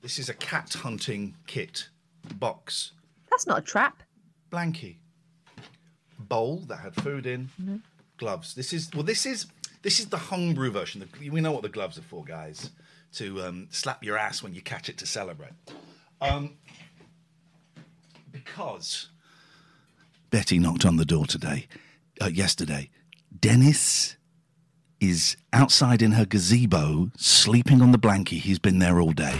This 0.03 0.19
is 0.19 0.29
a 0.29 0.35
cat 0.35 0.71
hunting 0.73 1.33
kit 1.47 1.89
box. 2.35 2.91
That's 3.31 3.47
not 3.47 3.57
a 3.57 3.61
trap. 3.63 4.03
Blankie. 4.51 4.97
Bowl 6.19 6.57
that 6.67 6.77
had 6.77 6.93
food 6.93 7.25
in. 7.25 7.49
Mm-hmm. 7.59 7.77
Gloves. 8.17 8.53
This 8.53 8.73
is 8.73 8.91
well. 8.93 9.01
This 9.01 9.25
is 9.25 9.47
this 9.83 9.99
is 9.99 10.07
the 10.07 10.17
homebrew 10.17 10.71
version. 10.71 11.07
We 11.19 11.41
know 11.41 11.51
what 11.51 11.61
the 11.61 11.69
gloves 11.69 11.97
are 11.97 12.03
for, 12.03 12.23
guys. 12.23 12.71
To 13.17 13.43
um, 13.43 13.67
slap 13.69 14.03
your 14.03 14.17
ass 14.17 14.41
when 14.41 14.55
you 14.55 14.61
catch 14.61 14.89
it 14.89 14.97
to 14.97 15.05
celebrate. 15.05 15.51
Um, 16.19 16.55
because 18.31 19.09
Betty 20.31 20.57
knocked 20.57 20.83
on 20.83 20.95
the 20.95 21.05
door 21.05 21.27
today, 21.27 21.67
uh, 22.19 22.25
yesterday. 22.25 22.89
Dennis 23.39 24.15
is 24.99 25.37
outside 25.51 26.01
in 26.01 26.13
her 26.13 26.25
gazebo, 26.25 27.11
sleeping 27.17 27.81
on 27.81 27.91
the 27.91 27.99
blankie. 27.99 28.39
He's 28.39 28.57
been 28.57 28.79
there 28.79 28.99
all 28.99 29.11
day. 29.11 29.39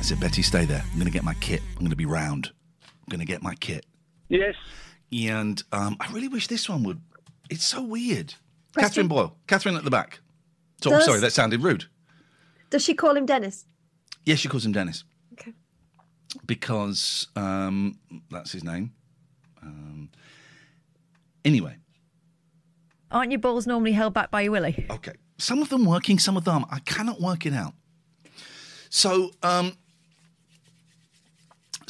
I 0.00 0.02
said, 0.02 0.18
Betty, 0.18 0.40
stay 0.40 0.64
there. 0.64 0.82
I'm 0.82 0.94
going 0.94 1.04
to 1.04 1.12
get 1.12 1.24
my 1.24 1.34
kit. 1.34 1.60
I'm 1.74 1.80
going 1.80 1.90
to 1.90 1.96
be 1.96 2.06
round. 2.06 2.50
I'm 2.82 3.10
going 3.10 3.20
to 3.20 3.26
get 3.26 3.42
my 3.42 3.54
kit. 3.56 3.84
Yes. 4.30 4.54
And 5.12 5.62
um, 5.72 5.98
I 6.00 6.10
really 6.10 6.26
wish 6.28 6.46
this 6.46 6.70
one 6.70 6.82
would. 6.84 7.02
It's 7.50 7.66
so 7.66 7.82
weird. 7.82 8.32
Question. 8.72 8.88
Catherine 8.88 9.08
Boyle. 9.08 9.36
Catherine 9.46 9.76
at 9.76 9.84
the 9.84 9.90
back. 9.90 10.20
So, 10.82 10.88
Does- 10.88 11.04
sorry, 11.04 11.20
that 11.20 11.34
sounded 11.34 11.62
rude. 11.62 11.84
Does 12.70 12.82
she 12.82 12.94
call 12.94 13.14
him 13.14 13.26
Dennis? 13.26 13.66
Yes, 14.24 14.38
she 14.38 14.48
calls 14.48 14.64
him 14.64 14.72
Dennis. 14.72 15.04
Okay. 15.34 15.52
Because 16.46 17.28
um, 17.36 17.98
that's 18.30 18.52
his 18.52 18.64
name. 18.64 18.94
Um, 19.62 20.08
anyway, 21.44 21.76
Aren't 23.10 23.32
your 23.32 23.40
balls 23.40 23.66
normally 23.66 23.92
held 23.92 24.14
back 24.14 24.30
by 24.30 24.40
your 24.40 24.52
willy? 24.52 24.86
okay. 24.88 25.12
Some 25.36 25.60
of 25.60 25.68
them 25.68 25.84
working, 25.84 26.18
some 26.18 26.38
of 26.38 26.44
them 26.44 26.64
I 26.70 26.78
cannot 26.78 27.20
work 27.20 27.44
it 27.44 27.52
out. 27.52 27.74
So, 28.88 29.30
um, 29.42 29.76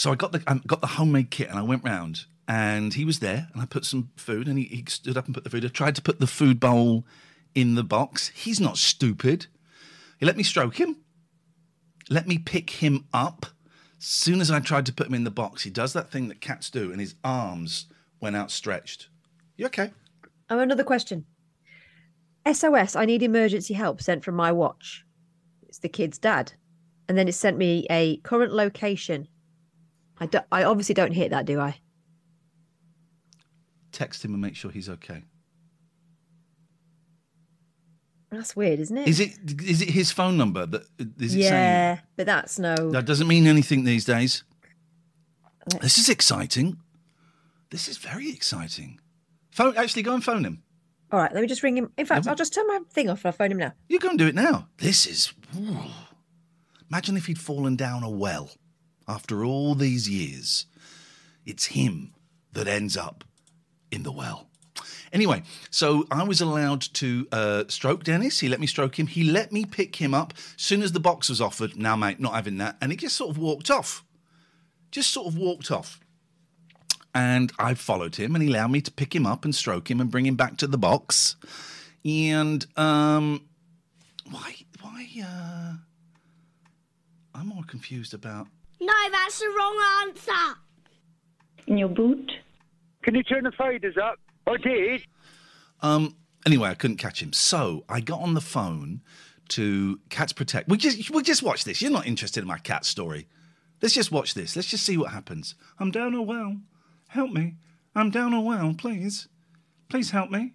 so 0.00 0.11
I 0.11 0.14
got 0.14 0.33
the 0.33 0.42
I 0.47 0.54
got 0.66 0.80
the 0.80 0.87
homemade 0.87 1.30
kit 1.30 1.50
and 1.50 1.59
I 1.59 1.62
went 1.62 1.85
round 1.85 2.25
and 2.49 2.95
he 2.95 3.04
was 3.04 3.21
there 3.21 3.49
and 3.52 3.61
I 3.61 3.66
put 3.66 3.85
some 3.85 4.11
food 4.16 4.49
and 4.49 4.59
he, 4.59 4.64
he 4.64 4.85
stood 4.88 5.16
up 5.16 5.26
and 5.26 5.35
put 5.35 5.45
the 5.45 5.50
food. 5.50 5.64
I 5.64 5.69
tried 5.69 5.95
to 5.97 6.02
put 6.02 6.21
the 6.21 6.26
food 6.26 6.59
bowl 6.59 7.04
in 7.54 7.75
the 7.75 7.85
box. 7.85 8.28
He's 8.28 8.61
not 8.61 8.78
stupid. 8.78 9.47
He 10.19 10.26
let 10.26 10.37
me 10.37 10.42
stroke 10.42 10.80
him. 10.80 10.97
Let 12.09 12.26
me 12.26 12.38
pick 12.38 12.71
him 12.71 13.07
up. 13.12 13.47
As 13.99 14.07
soon 14.07 14.40
as 14.40 14.50
I 14.50 14.61
tried 14.61 14.87
to 14.87 14.92
put 14.92 15.07
him 15.07 15.14
in 15.14 15.25
the 15.25 15.30
box, 15.30 15.62
he 15.62 15.71
does 15.71 15.92
that 15.92 16.11
thing 16.11 16.28
that 16.28 16.40
cats 16.40 16.71
do, 16.71 16.90
and 16.90 16.99
his 16.99 17.14
arms 17.23 17.87
went 18.19 18.35
outstretched. 18.35 19.09
You 19.57 19.66
okay? 19.66 19.92
Oh, 20.49 20.59
another 20.59 20.83
question. 20.83 21.26
SOS, 22.50 22.97
I 22.97 23.04
need 23.04 23.23
emergency 23.23 23.75
help 23.75 24.00
sent 24.00 24.25
from 24.25 24.35
my 24.35 24.50
watch. 24.50 25.04
It's 25.69 25.78
the 25.78 25.90
kid's 25.90 26.19
dad. 26.19 26.54
And 27.07 27.19
then 27.19 27.28
it 27.28 27.35
sent 27.35 27.59
me 27.59 27.87
a 27.90 28.16
current 28.19 28.52
location. 28.52 29.28
I, 30.20 30.26
do, 30.26 30.40
I 30.52 30.64
obviously 30.64 30.94
don't 30.94 31.12
hit 31.12 31.30
that, 31.30 31.46
do 31.46 31.58
I? 31.58 31.80
Text 33.90 34.24
him 34.24 34.32
and 34.32 34.40
make 34.40 34.54
sure 34.54 34.70
he's 34.70 34.88
okay. 34.88 35.24
That's 38.30 38.54
weird, 38.54 38.78
isn't 38.78 38.96
it? 38.96 39.08
Is 39.08 39.18
it 39.18 39.32
is 39.64 39.82
it 39.82 39.90
his 39.90 40.12
phone 40.12 40.36
number 40.36 40.64
that 40.64 40.82
is 41.18 41.34
it 41.34 41.40
yeah, 41.40 41.98
but 42.14 42.26
that's 42.26 42.60
no. 42.60 42.90
that 42.92 43.04
doesn't 43.04 43.26
mean 43.26 43.48
anything 43.48 43.82
these 43.82 44.04
days? 44.04 44.44
This 45.80 45.98
is 45.98 46.08
exciting. 46.08 46.78
This 47.70 47.88
is 47.88 47.98
very 47.98 48.30
exciting. 48.30 49.00
Phone 49.50 49.76
actually 49.76 50.02
go 50.02 50.14
and 50.14 50.22
phone 50.22 50.44
him. 50.44 50.62
All 51.10 51.18
right, 51.18 51.32
let 51.34 51.40
me 51.40 51.48
just 51.48 51.64
ring 51.64 51.76
him. 51.76 51.92
In 51.98 52.06
fact, 52.06 52.28
I'll 52.28 52.36
just 52.36 52.54
turn 52.54 52.68
my 52.68 52.78
thing 52.92 53.10
off 53.10 53.18
and 53.24 53.26
I'll 53.26 53.32
phone 53.32 53.50
him 53.50 53.58
now. 53.58 53.72
You 53.88 53.98
go 53.98 54.10
and 54.10 54.18
do 54.18 54.28
it 54.28 54.34
now. 54.36 54.68
This 54.78 55.06
is 55.06 55.32
ooh. 55.58 55.76
Imagine 56.88 57.16
if 57.16 57.26
he'd 57.26 57.38
fallen 57.38 57.74
down 57.74 58.04
a 58.04 58.10
well 58.10 58.50
after 59.10 59.44
all 59.44 59.74
these 59.74 60.08
years. 60.08 60.66
It's 61.44 61.66
him 61.66 62.12
that 62.52 62.68
ends 62.68 62.96
up 62.96 63.24
in 63.90 64.02
the 64.04 64.12
well. 64.12 64.46
Anyway, 65.12 65.42
so 65.70 66.06
I 66.10 66.22
was 66.22 66.40
allowed 66.40 66.82
to 66.94 67.26
uh, 67.32 67.64
stroke 67.68 68.04
Dennis. 68.04 68.38
He 68.40 68.48
let 68.48 68.60
me 68.60 68.68
stroke 68.68 68.98
him. 68.98 69.08
He 69.08 69.24
let 69.24 69.50
me 69.50 69.64
pick 69.64 69.96
him 69.96 70.14
up. 70.14 70.32
As 70.56 70.62
soon 70.62 70.82
as 70.82 70.92
the 70.92 71.00
box 71.00 71.28
was 71.28 71.40
offered, 71.40 71.76
now, 71.76 71.96
mate, 71.96 72.20
not 72.20 72.34
having 72.34 72.58
that. 72.58 72.76
And 72.80 72.92
he 72.92 72.96
just 72.96 73.16
sort 73.16 73.30
of 73.30 73.38
walked 73.38 73.70
off. 73.70 74.04
Just 74.92 75.10
sort 75.10 75.26
of 75.26 75.36
walked 75.36 75.70
off. 75.70 75.98
And 77.12 77.52
I 77.58 77.74
followed 77.74 78.16
him 78.16 78.36
and 78.36 78.42
he 78.44 78.50
allowed 78.50 78.70
me 78.70 78.80
to 78.82 78.92
pick 78.92 79.14
him 79.14 79.26
up 79.26 79.44
and 79.44 79.52
stroke 79.52 79.90
him 79.90 80.00
and 80.00 80.12
bring 80.12 80.26
him 80.26 80.36
back 80.36 80.56
to 80.58 80.68
the 80.68 80.78
box. 80.78 81.34
And 82.04 82.64
um, 82.76 83.48
why? 84.30 84.54
Why? 84.80 85.08
Uh, 85.24 85.74
I'm 87.34 87.48
more 87.48 87.64
confused 87.64 88.14
about. 88.14 88.46
No, 88.80 88.92
that's 89.10 89.38
the 89.38 89.49
wrong 89.49 89.78
answer. 90.02 90.58
In 91.66 91.78
your 91.78 91.88
boot? 91.88 92.32
Can 93.02 93.14
you 93.14 93.22
turn 93.22 93.44
the 93.44 93.50
faders 93.50 93.99
up? 93.99 94.18
I 94.46 94.56
did. 94.56 95.04
Um. 95.82 96.16
Anyway, 96.46 96.70
I 96.70 96.75
couldn't 96.75 96.96
catch 96.96 97.22
him, 97.22 97.34
so 97.34 97.84
I 97.88 98.00
got 98.00 98.20
on 98.20 98.32
the 98.32 98.40
phone 98.40 99.02
to 99.49 100.00
Cats 100.08 100.32
Protect. 100.32 100.68
We 100.68 100.78
just 100.78 101.10
we 101.10 101.22
just 101.22 101.42
watch 101.42 101.64
this. 101.64 101.82
You're 101.82 101.90
not 101.90 102.06
interested 102.06 102.40
in 102.40 102.49
my 102.49 102.58
cat 102.58 102.84
story. 102.84 103.28
Let's 103.82 103.94
just 103.94 104.10
watch 104.10 104.34
this. 104.34 104.56
Let's 104.56 104.68
just 104.68 104.84
see 104.84 104.96
what 104.96 105.10
happens. 105.12 105.54
I'm 105.78 105.90
down 105.90 106.14
a 106.14 106.22
well. 106.22 106.56
Help 107.08 107.30
me. 107.30 107.56
I'm 107.94 108.10
down 108.10 108.32
a 108.32 108.40
well. 108.40 108.75
Please, 108.76 109.28
please 109.88 110.10
help 110.10 110.30
me. 110.30 110.54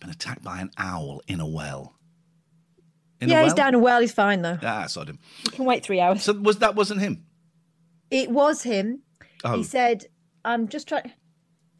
Been 0.00 0.10
attacked 0.10 0.42
by 0.42 0.60
an 0.60 0.70
owl 0.76 1.22
in 1.26 1.40
a 1.40 1.46
well. 1.46 1.94
In 3.20 3.28
yeah, 3.28 3.40
a 3.40 3.44
he's 3.44 3.50
well? 3.50 3.56
down 3.56 3.74
a 3.74 3.78
well. 3.78 4.00
He's 4.00 4.12
fine 4.12 4.42
though. 4.42 4.58
Ah, 4.62 4.86
sod 4.86 5.08
him. 5.08 5.18
You 5.44 5.50
can 5.52 5.64
wait 5.64 5.84
three 5.84 6.00
hours. 6.00 6.22
So 6.22 6.32
was 6.34 6.58
that 6.58 6.74
wasn't 6.74 7.00
him? 7.00 7.24
It 8.10 8.30
was 8.30 8.62
him. 8.62 9.02
Oh. 9.44 9.56
He 9.56 9.62
said, 9.62 10.06
"I'm 10.44 10.68
just 10.68 10.88
trying." 10.88 11.12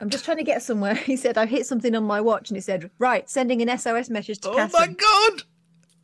I'm 0.00 0.11
just 0.11 0.25
trying 0.25 0.38
to 0.38 0.43
get 0.45 0.62
somewhere. 0.62 0.95
He 1.07 1.17
said, 1.17 1.38
I 1.38 1.47
hit 1.47 1.67
something 1.67 1.95
on 1.95 2.03
my 2.03 2.21
watch 2.21 2.50
and 2.50 2.57
he 2.57 2.61
said, 2.61 2.91
right, 2.99 3.31
sending 3.31 3.62
an 3.62 3.79
SOS 3.79 4.11
message 4.11 4.41
to 4.41 4.50
Oh 4.50 4.57
Cassie. 4.57 4.76
my 4.76 4.87
god! 4.88 5.43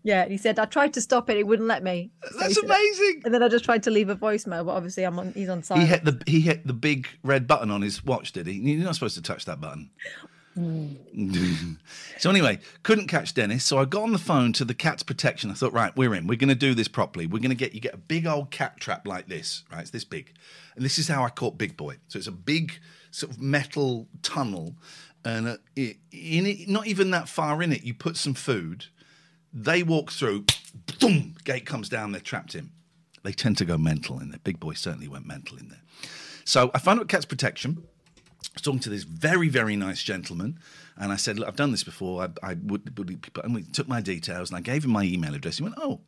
Yeah, 0.05 0.23
and 0.23 0.31
he 0.31 0.39
said, 0.39 0.61
I 0.61 0.65
tried 0.67 0.95
to 0.95 1.01
stop 1.01 1.29
it, 1.29 1.37
it 1.37 1.47
wouldn't 1.47 1.67
let 1.69 1.83
me. 1.83 2.13
So 2.23 2.33
he 2.33 2.39
That's 2.39 2.55
said- 2.55 2.65
amazing. 2.65 3.23
And 3.25 3.35
then 3.35 3.43
I 3.43 3.49
just 3.49 3.65
tried 3.65 3.83
to 3.83 3.91
leave 3.91 4.09
a 4.09 4.15
voicemail, 4.15 4.65
but 4.65 4.73
obviously 4.73 5.03
I'm 5.03 5.19
on 5.19 5.33
he's 5.33 5.49
on 5.49 5.65
site. 5.65 5.81
He 5.81 5.87
hit 5.87 6.05
the 6.05 6.23
he 6.27 6.41
hit 6.41 6.67
the 6.67 6.73
big 6.73 7.09
red 7.25 7.49
button 7.49 7.71
on 7.71 7.83
his 7.83 8.03
watch, 8.05 8.31
did 8.33 8.47
he? 8.47 8.53
You're 8.55 8.85
not 8.85 8.95
supposed 8.95 9.17
to 9.17 9.23
touch 9.23 9.45
that 9.47 9.61
button. 9.61 9.91
so 12.19 12.31
anyway, 12.31 12.59
couldn't 12.83 13.07
catch 13.07 13.35
Dennis, 13.35 13.65
so 13.65 13.79
I 13.79 13.85
got 13.85 14.03
on 14.03 14.13
the 14.13 14.19
phone 14.19 14.53
to 14.55 14.65
the 14.65 14.75
cat's 14.75 15.03
protection. 15.03 15.51
I 15.51 15.55
thought, 15.55 15.73
right, 15.73 15.97
we're 15.97 16.15
in. 16.15 16.27
We're 16.27 16.39
going 16.39 16.49
to 16.49 16.55
do 16.55 16.75
this 16.75 16.89
properly. 16.89 17.27
We're 17.27 17.39
going 17.39 17.51
to 17.51 17.57
get 17.57 17.73
you 17.73 17.81
get 17.81 17.95
a 17.95 17.99
big 17.99 18.27
old 18.27 18.51
cat 18.51 18.79
trap 18.81 19.07
like 19.07 19.29
this, 19.29 19.65
right? 19.71 19.83
It's 19.83 19.91
this 19.91 20.05
big, 20.05 20.33
and 20.75 20.85
this 20.85 20.99
is 20.99 21.09
how 21.09 21.25
I 21.25 21.31
caught 21.31 21.57
Big 21.57 21.77
Boy. 21.77 21.97
So 22.09 22.19
it's 22.19 22.27
a 22.27 22.33
big 22.33 22.81
sort 23.11 23.33
of 23.33 23.41
metal 23.41 24.09
tunnel, 24.23 24.75
and 25.25 25.49
uh, 25.49 25.57
it, 25.77 25.99
in 26.11 26.47
it, 26.47 26.69
not 26.69 26.87
even 26.87 27.11
that 27.13 27.29
far 27.29 27.63
in 27.63 27.73
it, 27.73 27.85
you 27.85 27.95
put 27.95 28.17
some 28.17 28.35
food. 28.35 28.87
They 29.53 29.83
walk 29.83 30.13
through, 30.13 30.47
boom, 31.01 31.37
gate 31.45 31.67
comes 31.67 31.89
down. 31.89 32.13
They're 32.13 32.21
trapped 32.21 32.55
in. 32.55 32.71
They 33.23 33.33
tend 33.33 33.59
to 33.59 33.65
go 33.65 33.77
mental 33.77 34.19
in 34.21 34.31
there. 34.31 34.41
Big 34.43 34.59
Boy 34.59 34.75
certainly 34.75 35.09
went 35.09 35.27
mental 35.27 35.59
in 35.59 35.69
there. 35.69 35.83
So 36.45 36.71
I 36.75 36.79
found 36.79 37.01
out 37.01 37.09
Cat's 37.09 37.25
Protection. 37.25 37.85
I 38.47 38.55
was 38.55 38.63
talking 38.63 38.81
to 38.81 38.91
this 38.91 39.05
very, 39.05 39.49
very 39.49 39.77
nice 39.77 40.03
gentleman, 40.03 40.59
and 40.97 41.13
I 41.13 41.17
said, 41.17 41.39
"Look, 41.39 41.49
I've 41.49 41.57
done 41.57 41.71
this 41.71 41.85
before. 41.85 42.23
I, 42.23 42.51
I 42.51 42.55
would, 42.55 42.99
would," 42.99 43.31
and 43.45 43.55
we 43.55 43.63
took 43.63 43.87
my 43.87 44.01
details, 44.01 44.51
and 44.51 44.57
I 44.57 44.61
gave 44.61 44.85
him 44.85 44.91
my 44.91 45.05
email 45.05 45.35
address. 45.35 45.59
He 45.59 45.63
went, 45.63 45.77
"Oh, 45.79 46.01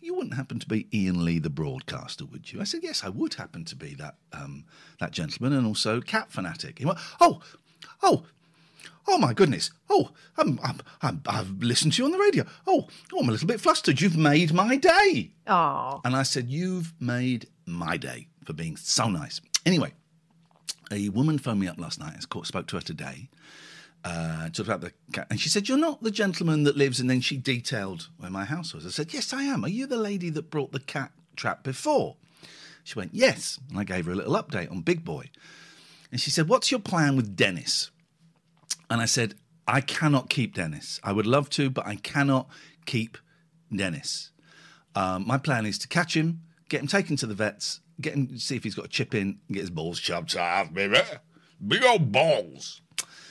you 0.00 0.14
wouldn't 0.14 0.34
happen 0.34 0.58
to 0.58 0.68
be 0.68 0.86
Iain 0.92 1.24
Lee, 1.24 1.38
the 1.38 1.50
broadcaster, 1.50 2.24
would 2.26 2.52
you?" 2.52 2.60
I 2.60 2.64
said, 2.64 2.82
"Yes, 2.82 3.02
I 3.02 3.08
would 3.08 3.34
happen 3.34 3.64
to 3.64 3.76
be 3.76 3.94
that 3.94 4.16
um, 4.32 4.64
that 5.00 5.12
gentleman, 5.12 5.52
and 5.52 5.66
also 5.66 6.00
cat 6.00 6.30
fanatic." 6.30 6.78
He 6.78 6.84
went, 6.84 6.98
"Oh, 7.20 7.40
oh." 8.02 8.24
Oh 9.06 9.18
my 9.18 9.34
goodness! 9.34 9.70
Oh, 9.90 10.12
I'm, 10.38 10.58
I'm, 10.64 10.80
I'm, 11.02 11.22
I've 11.26 11.62
listened 11.62 11.92
to 11.94 11.98
you 11.98 12.06
on 12.06 12.12
the 12.12 12.18
radio. 12.18 12.46
Oh, 12.66 12.88
oh, 13.12 13.18
I'm 13.20 13.28
a 13.28 13.32
little 13.32 13.46
bit 13.46 13.60
flustered. 13.60 14.00
You've 14.00 14.16
made 14.16 14.54
my 14.54 14.76
day. 14.76 15.32
Oh. 15.46 16.00
And 16.06 16.16
I 16.16 16.22
said, 16.22 16.48
You've 16.48 16.94
made 16.98 17.48
my 17.66 17.98
day 17.98 18.28
for 18.46 18.54
being 18.54 18.76
so 18.76 19.08
nice. 19.08 19.42
Anyway, 19.66 19.92
a 20.90 21.08
woman 21.10 21.38
phoned 21.38 21.60
me 21.60 21.68
up 21.68 21.78
last 21.78 21.98
night. 21.98 22.16
I 22.16 22.20
spoke 22.20 22.66
to 22.66 22.76
her 22.76 22.82
today. 22.82 23.28
Uh, 24.04 24.50
talked 24.50 24.58
about 24.60 24.82
the 24.82 24.92
cat, 25.12 25.26
and 25.30 25.40
she 25.40 25.48
said, 25.48 25.66
"You're 25.66 25.78
not 25.78 26.02
the 26.02 26.10
gentleman 26.10 26.64
that 26.64 26.76
lives." 26.76 27.00
And 27.00 27.08
then 27.08 27.22
she 27.22 27.38
detailed 27.38 28.08
where 28.18 28.30
my 28.30 28.44
house 28.44 28.74
was. 28.74 28.84
I 28.84 28.90
said, 28.90 29.14
"Yes, 29.14 29.32
I 29.32 29.44
am. 29.44 29.64
Are 29.64 29.68
you 29.68 29.86
the 29.86 29.96
lady 29.96 30.28
that 30.30 30.50
brought 30.50 30.72
the 30.72 30.80
cat 30.80 31.12
trap 31.36 31.62
before?" 31.62 32.16
She 32.82 32.98
went, 32.98 33.14
"Yes." 33.14 33.58
And 33.70 33.78
I 33.78 33.84
gave 33.84 34.04
her 34.04 34.12
a 34.12 34.14
little 34.14 34.34
update 34.34 34.70
on 34.70 34.82
Big 34.82 35.06
Boy, 35.06 35.30
and 36.12 36.20
she 36.20 36.30
said, 36.30 36.48
"What's 36.48 36.70
your 36.70 36.80
plan 36.80 37.16
with 37.16 37.34
Dennis?" 37.34 37.90
And 38.90 39.00
I 39.00 39.06
said, 39.06 39.36
"I 39.66 39.80
cannot 39.80 40.28
keep 40.28 40.54
Dennis. 40.54 41.00
I 41.02 41.12
would 41.12 41.26
love 41.26 41.48
to, 41.50 41.70
but 41.70 41.86
I 41.86 41.96
cannot 41.96 42.48
keep 42.84 43.16
Dennis. 43.74 44.32
Um, 44.94 45.26
my 45.26 45.38
plan 45.38 45.64
is 45.64 45.78
to 45.78 45.88
catch 45.88 46.14
him, 46.14 46.42
get 46.68 46.82
him 46.82 46.86
taken 46.88 47.16
to 47.16 47.26
the 47.26 47.34
vets, 47.34 47.80
get 48.00 48.14
him 48.14 48.38
see 48.38 48.56
if 48.56 48.64
he's 48.64 48.74
got 48.74 48.86
a 48.86 48.88
chip 48.88 49.14
in, 49.14 49.38
and 49.48 49.54
get 49.54 49.60
his 49.60 49.70
balls 49.70 50.00
chopped 50.00 50.36
off, 50.36 50.72
baby. 50.72 50.98
Big 51.66 51.84
old 51.84 52.10
balls." 52.12 52.80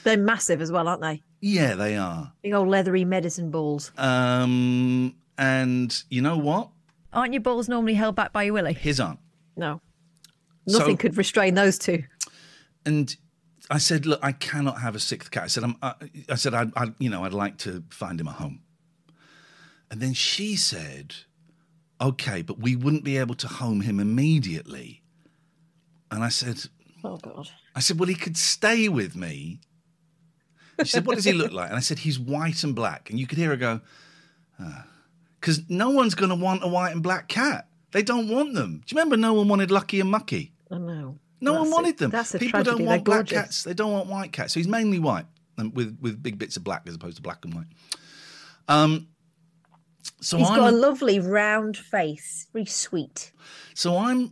They're 0.04 0.18
massive 0.18 0.62
as 0.62 0.72
well, 0.72 0.88
aren't 0.88 1.02
they? 1.02 1.24
Yeah, 1.40 1.76
they 1.76 1.96
are. 1.96 2.34
Big 2.42 2.54
old 2.54 2.68
leathery 2.68 3.06
medicine 3.06 3.52
balls. 3.52 3.92
Um, 3.98 5.16
and 5.38 6.04
you 6.10 6.22
know 6.22 6.38
what? 6.38 6.70
Aren't 7.14 7.34
your 7.34 7.42
balls 7.42 7.70
normally 7.70 7.94
held 7.94 8.16
back 8.16 8.34
by 8.34 8.44
your 8.44 8.54
willy? 8.54 8.74
His 8.74 9.00
aren't. 9.00 9.20
No. 9.56 9.82
Nothing 10.68 10.96
So- 10.96 10.98
could 10.98 11.18
restrain 11.18 11.54
those 11.54 11.78
two. 11.78 12.04
And 12.86 13.16
I 13.70 13.78
said, 13.78 14.06
look, 14.06 14.20
I 14.22 14.34
cannot 14.34 14.82
have 14.82 14.94
a 14.96 15.00
sixth 15.00 15.32
cat. 15.32 15.44
I 15.44 15.48
said, 15.48 15.64
I'm, 15.64 15.76
I, 15.82 15.94
I 16.30 16.36
said, 16.36 16.54
I, 16.54 16.66
I, 16.76 16.88
you 17.00 17.10
know, 17.10 17.24
I'd 17.24 17.34
like 17.34 17.58
to 17.60 17.84
find 17.90 18.20
him 18.20 18.28
a 18.28 18.34
home. 18.34 18.62
And 19.90 20.02
then 20.02 20.14
she 20.14 20.56
said, 20.58 21.16
okay, 22.04 22.42
but 22.42 22.60
we 22.60 22.76
wouldn't 22.76 23.04
be 23.04 23.18
able 23.18 23.36
to 23.36 23.48
home 23.48 23.82
him 23.82 24.00
immediately. 24.00 25.02
And 26.12 26.24
I 26.24 26.30
said, 26.30 26.60
Oh 27.04 27.18
God. 27.18 27.50
I 27.76 27.80
said, 27.80 28.00
well, 28.00 28.08
he 28.08 28.16
could 28.16 28.38
stay 28.38 28.88
with 28.88 29.16
me. 29.16 29.60
She 30.80 30.86
said, 30.90 31.06
what 31.06 31.16
does 31.16 31.26
he 31.26 31.34
look 31.34 31.52
like? 31.52 31.70
And 31.70 31.78
I 31.78 31.82
said, 31.82 32.00
he's 32.00 32.20
white 32.20 32.64
and 32.64 32.76
black. 32.76 33.10
And 33.10 33.20
you 33.20 33.26
could 33.28 33.38
hear 33.38 33.50
her 33.50 33.56
go, 33.56 33.82
because 35.40 35.62
no 35.70 35.90
one's 35.90 36.16
going 36.16 36.30
to 36.30 36.36
want 36.36 36.64
a 36.64 36.68
white 36.68 36.92
and 36.92 37.02
black 37.04 37.28
cat. 37.28 37.68
They 37.92 38.04
don't 38.04 38.28
want 38.30 38.54
them. 38.54 38.82
Do 38.86 38.96
you 38.96 38.98
remember 39.00 39.18
no 39.18 39.34
one 39.34 39.48
wanted 39.48 39.70
Lucky 39.72 40.00
and 40.00 40.10
Mucky? 40.10 40.54
I 40.72 40.78
know. 40.78 41.20
No 41.42 41.54
one 41.54 41.62
That's 41.64 41.72
a- 41.72 41.76
wanted 41.76 41.98
them. 41.98 42.12
That's 42.12 42.36
a 42.36 42.40
People 42.40 42.64
tragedy. 42.64 42.78
don't 42.78 42.86
want 42.88 42.98
They're 43.00 43.04
black 43.06 43.18
gorgeous. 43.28 43.38
cats. 43.38 43.64
They 43.64 43.74
don't 43.74 43.92
want 43.92 44.08
white 44.08 44.32
cats. 44.32 44.54
So 44.54 44.60
he's 44.60 44.68
mainly 44.68 45.00
white 45.00 45.26
and 45.58 45.76
with, 45.76 45.98
with 46.02 46.24
big 46.24 46.40
bits 46.40 46.58
of 46.58 46.64
black 46.64 46.84
as 46.88 46.96
opposed 46.96 47.18
to 47.18 47.22
black 47.22 47.44
and 47.46 47.54
white. 47.54 47.68
Um, 48.68 49.08
so 50.22 50.38
He's 50.38 50.50
I'm, 50.50 50.58
got 50.58 50.74
a 50.74 50.76
lovely 50.76 51.20
round 51.20 51.78
face. 51.78 52.48
Very 52.54 52.66
sweet. 52.66 53.32
so 53.74 53.98
I'm, 53.98 54.32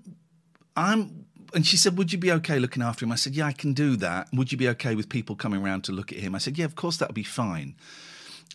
I'm, 0.75 1.25
and 1.53 1.65
she 1.65 1.77
said, 1.77 1.97
"Would 1.97 2.11
you 2.11 2.17
be 2.17 2.31
okay 2.31 2.59
looking 2.59 2.83
after 2.83 3.05
him?" 3.05 3.11
I 3.11 3.15
said, 3.15 3.35
"Yeah, 3.35 3.45
I 3.45 3.53
can 3.53 3.73
do 3.73 3.95
that." 3.97 4.27
Would 4.33 4.51
you 4.51 4.57
be 4.57 4.69
okay 4.69 4.95
with 4.95 5.09
people 5.09 5.35
coming 5.35 5.61
around 5.61 5.83
to 5.85 5.91
look 5.91 6.11
at 6.11 6.19
him? 6.19 6.35
I 6.35 6.37
said, 6.37 6.57
"Yeah, 6.57 6.65
of 6.65 6.75
course, 6.75 6.97
that 6.97 7.09
would 7.09 7.15
be 7.15 7.23
fine." 7.23 7.75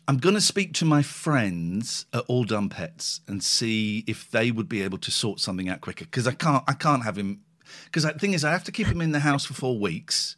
I'm 0.09 0.19
going 0.19 0.37
to 0.37 0.41
speak 0.41 0.73
to 0.75 0.85
my 0.85 1.03
friends 1.03 2.07
at 2.13 2.23
All 2.29 2.45
Done 2.45 2.69
Pets 2.69 3.23
and 3.27 3.43
see 3.43 4.05
if 4.07 4.31
they 4.31 4.53
would 4.53 4.69
be 4.69 4.83
able 4.83 4.99
to 4.99 5.11
sort 5.11 5.41
something 5.41 5.69
out 5.69 5.81
quicker 5.81 6.05
because 6.05 6.29
I 6.29 6.33
can't. 6.33 6.63
I 6.69 6.75
can't 6.75 7.03
have 7.05 7.19
him. 7.19 7.41
Because 7.87 8.05
the 8.05 8.13
thing 8.13 8.33
is, 8.33 8.45
I 8.45 8.53
have 8.53 8.65
to 8.65 8.73
keep 8.73 8.87
him 8.87 9.01
in 9.01 9.11
the 9.11 9.21
house 9.21 9.45
for 9.45 9.55
four 9.55 9.79
weeks. 9.79 10.37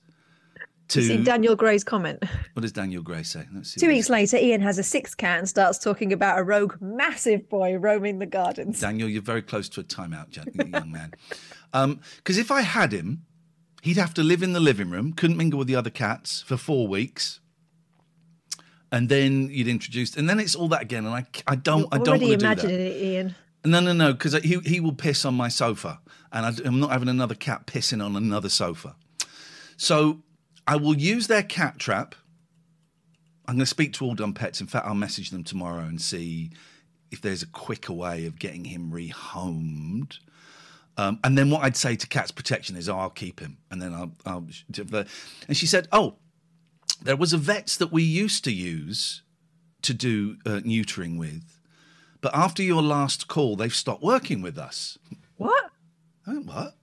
To 0.88 1.02
see 1.02 1.22
Daniel 1.22 1.54
Gray's 1.54 1.84
comment. 1.84 2.22
what 2.54 2.62
does 2.62 2.72
Daniel 2.72 3.02
Gray 3.02 3.22
say? 3.22 3.46
Let's 3.52 3.72
see 3.72 3.80
Two 3.80 3.88
weeks 3.88 4.08
later, 4.08 4.38
Iain 4.38 4.62
has 4.62 4.78
a 4.78 4.82
sixth 4.82 5.18
cat 5.18 5.38
and 5.38 5.48
starts 5.48 5.78
talking 5.78 6.14
about 6.14 6.38
a 6.38 6.42
rogue, 6.42 6.76
massive 6.80 7.46
boy 7.50 7.76
roaming 7.76 8.18
the 8.18 8.26
gardens. 8.26 8.80
Daniel, 8.80 9.06
you're 9.08 9.20
very 9.20 9.42
close 9.42 9.68
to 9.70 9.80
a 9.80 9.84
timeout, 9.84 10.34
young 10.72 10.90
man. 10.90 11.12
Um, 11.74 12.00
because 12.16 12.38
if 12.38 12.50
I 12.50 12.62
had 12.62 12.92
him, 12.92 13.26
he'd 13.82 13.98
have 13.98 14.14
to 14.14 14.22
live 14.22 14.42
in 14.42 14.54
the 14.54 14.60
living 14.60 14.88
room, 14.88 15.12
couldn't 15.12 15.36
mingle 15.36 15.58
with 15.58 15.68
the 15.68 15.76
other 15.76 15.90
cats 15.90 16.40
for 16.40 16.56
four 16.56 16.88
weeks, 16.88 17.40
and 18.90 19.10
then 19.10 19.50
you'd 19.50 19.68
introduce, 19.68 20.16
and 20.16 20.28
then 20.28 20.40
it's 20.40 20.54
all 20.54 20.68
that 20.68 20.80
again. 20.80 21.04
And 21.04 21.14
I, 21.14 21.26
I 21.46 21.56
don't, 21.56 21.86
I 21.92 21.98
don't 21.98 22.20
want 22.20 22.22
to 22.22 22.36
do 22.36 22.36
that. 22.38 22.64
it, 22.64 23.02
Iain. 23.02 23.34
No, 23.64 23.80
no, 23.80 23.92
no, 23.92 24.12
because 24.12 24.32
he 24.42 24.58
he 24.60 24.80
will 24.80 24.94
piss 24.94 25.26
on 25.26 25.34
my 25.34 25.48
sofa, 25.48 26.00
and 26.32 26.46
I, 26.46 26.52
I'm 26.66 26.80
not 26.80 26.92
having 26.92 27.10
another 27.10 27.34
cat 27.34 27.66
pissing 27.66 28.02
on 28.02 28.16
another 28.16 28.48
sofa. 28.48 28.96
So 29.76 30.22
I 30.68 30.76
will 30.76 30.96
use 30.96 31.26
their 31.28 31.42
cat 31.42 31.78
trap. 31.78 32.14
I'm 33.46 33.54
going 33.54 33.60
to 33.60 33.66
speak 33.66 33.94
to 33.94 34.04
All 34.04 34.14
Done 34.14 34.34
Pets. 34.34 34.60
In 34.60 34.66
fact, 34.66 34.86
I'll 34.86 34.94
message 34.94 35.30
them 35.30 35.42
tomorrow 35.42 35.84
and 35.84 35.98
see 35.98 36.50
if 37.10 37.22
there's 37.22 37.42
a 37.42 37.46
quicker 37.46 37.94
way 37.94 38.26
of 38.26 38.38
getting 38.38 38.66
him 38.66 38.92
rehomed. 38.92 40.18
Um, 40.98 41.20
and 41.24 41.38
then 41.38 41.48
what 41.48 41.62
I'd 41.64 41.76
say 41.76 41.96
to 41.96 42.06
Cat's 42.06 42.32
Protection 42.32 42.76
is, 42.76 42.86
oh, 42.86 42.98
I'll 42.98 43.08
keep 43.08 43.40
him. 43.40 43.56
And 43.70 43.80
then 43.80 43.94
I'll, 43.94 44.12
I'll. 44.26 44.46
And 45.48 45.56
she 45.56 45.66
said, 45.66 45.88
oh, 45.90 46.16
there 47.02 47.16
was 47.16 47.32
a 47.32 47.38
vets 47.38 47.78
that 47.78 47.90
we 47.90 48.02
used 48.02 48.44
to 48.44 48.52
use 48.52 49.22
to 49.80 49.94
do 49.94 50.36
uh, 50.44 50.60
neutering 50.66 51.16
with, 51.16 51.60
but 52.20 52.34
after 52.34 52.62
your 52.62 52.82
last 52.82 53.26
call, 53.28 53.56
they've 53.56 53.74
stopped 53.74 54.02
working 54.02 54.42
with 54.42 54.58
us. 54.58 54.98
What? 55.36 55.70
I 56.26 56.32
Oh, 56.32 56.40
what? 56.40 56.74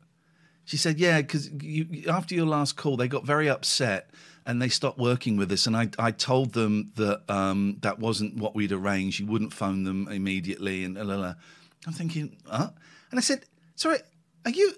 She 0.66 0.78
said, 0.78 1.00
yeah, 1.00 1.22
because 1.22 1.52
you, 1.52 2.06
after 2.10 2.36
your 2.36 2.48
last 2.48 2.76
call, 2.76 2.98
they 2.98 3.08
got 3.08 3.24
very 3.24 3.48
upset 3.48 4.10
and 4.46 4.62
they 4.62 4.70
stopped 4.70 4.98
working 4.98 5.38
with 5.38 5.52
us. 5.52 5.68
And 5.68 5.78
I, 5.78 5.90
I 5.98 6.12
told 6.12 6.54
them 6.54 6.92
that 6.96 7.22
um, 7.30 7.78
that 7.82 8.00
wasn't 8.00 8.38
what 8.38 8.56
we'd 8.56 8.72
arranged. 8.72 9.20
You 9.20 9.28
wouldn't 9.28 9.54
phone 9.54 9.84
them 9.84 10.08
immediately. 10.08 10.84
And 10.84 10.96
la. 10.96 11.36
I'm 11.86 11.94
thinking, 11.94 12.38
huh? 12.48 12.72
And 13.12 13.20
I 13.20 13.22
said, 13.22 13.46
sorry, 13.76 14.00
are 14.44 14.52
you 14.52 14.74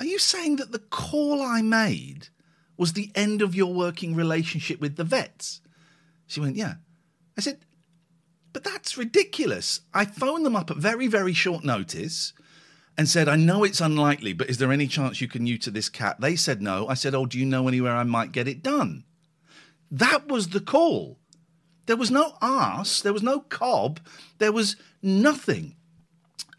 are 0.00 0.06
you 0.06 0.18
saying 0.18 0.56
that 0.56 0.72
the 0.72 0.80
call 0.80 1.42
I 1.42 1.62
made 1.62 2.28
was 2.76 2.92
the 2.92 3.12
end 3.14 3.40
of 3.40 3.54
your 3.54 3.72
working 3.72 4.16
relationship 4.16 4.80
with 4.80 4.96
the 4.96 5.04
vets? 5.04 5.60
She 6.26 6.40
went, 6.40 6.56
Yeah. 6.56 6.74
I 7.36 7.40
said, 7.40 7.58
But 8.52 8.64
that's 8.64 8.98
ridiculous. 8.98 9.80
I 9.94 10.04
phoned 10.04 10.44
them 10.44 10.56
up 10.56 10.70
at 10.70 10.76
very, 10.76 11.06
very 11.06 11.32
short 11.32 11.62
notice 11.64 12.32
and 12.98 13.08
said, 13.08 13.28
I 13.28 13.36
know 13.36 13.64
it's 13.64 13.80
unlikely, 13.80 14.32
but 14.32 14.50
is 14.50 14.58
there 14.58 14.72
any 14.72 14.86
chance 14.86 15.20
you 15.20 15.28
can 15.28 15.44
neuter 15.44 15.70
this 15.70 15.88
cat? 15.88 16.20
They 16.20 16.36
said 16.36 16.60
no. 16.62 16.86
I 16.88 16.94
said, 16.94 17.14
Oh, 17.14 17.26
do 17.26 17.38
you 17.38 17.46
know 17.46 17.68
anywhere 17.68 17.94
I 17.96 18.04
might 18.04 18.32
get 18.32 18.48
it 18.48 18.62
done? 18.62 19.04
That 19.90 20.28
was 20.28 20.48
the 20.50 20.60
call. 20.60 21.18
There 21.86 21.96
was 21.96 22.10
no 22.10 22.34
arse, 22.40 23.00
there 23.02 23.12
was 23.12 23.22
no 23.22 23.40
cob, 23.40 23.98
there 24.38 24.52
was 24.52 24.76
nothing. 25.02 25.74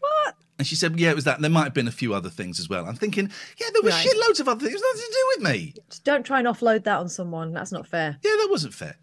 What? 0.00 0.34
And 0.58 0.66
she 0.66 0.74
said, 0.76 0.98
Yeah, 1.00 1.10
it 1.10 1.14
was 1.16 1.24
that. 1.24 1.40
There 1.40 1.50
might 1.50 1.64
have 1.64 1.74
been 1.74 1.88
a 1.88 1.92
few 1.92 2.14
other 2.14 2.28
things 2.30 2.60
as 2.60 2.68
well. 2.68 2.86
I'm 2.86 2.94
thinking, 2.96 3.30
Yeah, 3.58 3.68
there 3.72 3.82
were 3.82 3.90
Right. 3.90 4.06
shitloads 4.06 4.40
of 4.40 4.48
other 4.48 4.66
things. 4.66 4.80
Nothing 4.80 5.08
to 5.10 5.12
do 5.12 5.26
with 5.36 5.50
me. 5.52 5.74
Just 5.88 6.04
don't 6.04 6.24
try 6.26 6.40
and 6.40 6.48
offload 6.48 6.84
that 6.84 6.98
on 6.98 7.08
someone. 7.08 7.52
That's 7.52 7.72
not 7.72 7.86
fair. 7.86 8.18
Yeah, 8.22 8.32
that 8.38 8.48
wasn't 8.50 8.74
fair. 8.74 8.96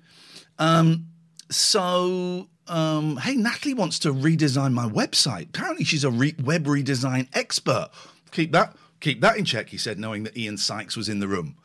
Um, 0.60 1.08
so, 1.50 2.50
um, 2.68 3.18
hey, 3.18 3.36
Natalie 3.36 3.74
wants 3.74 4.00
to 4.00 4.14
redesign 4.14 4.74
my 4.74 4.88
website. 4.88 5.50
Apparently, 5.50 5.84
she's 5.84 6.04
a 6.04 6.12
re- 6.12 6.36
web 6.44 6.66
redesign 6.66 7.28
expert. 7.34 7.90
Keep 8.32 8.52
that, 8.54 8.76
keep 9.00 9.22
that 9.22 9.38
in 9.38 9.46
check. 9.46 9.70
He 9.70 9.78
said, 9.78 10.00
knowing 10.00 10.24
that 10.24 10.38
Ian 10.38 10.58
Sykes 10.58 10.96
was 10.96 11.10
in 11.10 11.20
the 11.20 11.28
room. 11.28 11.58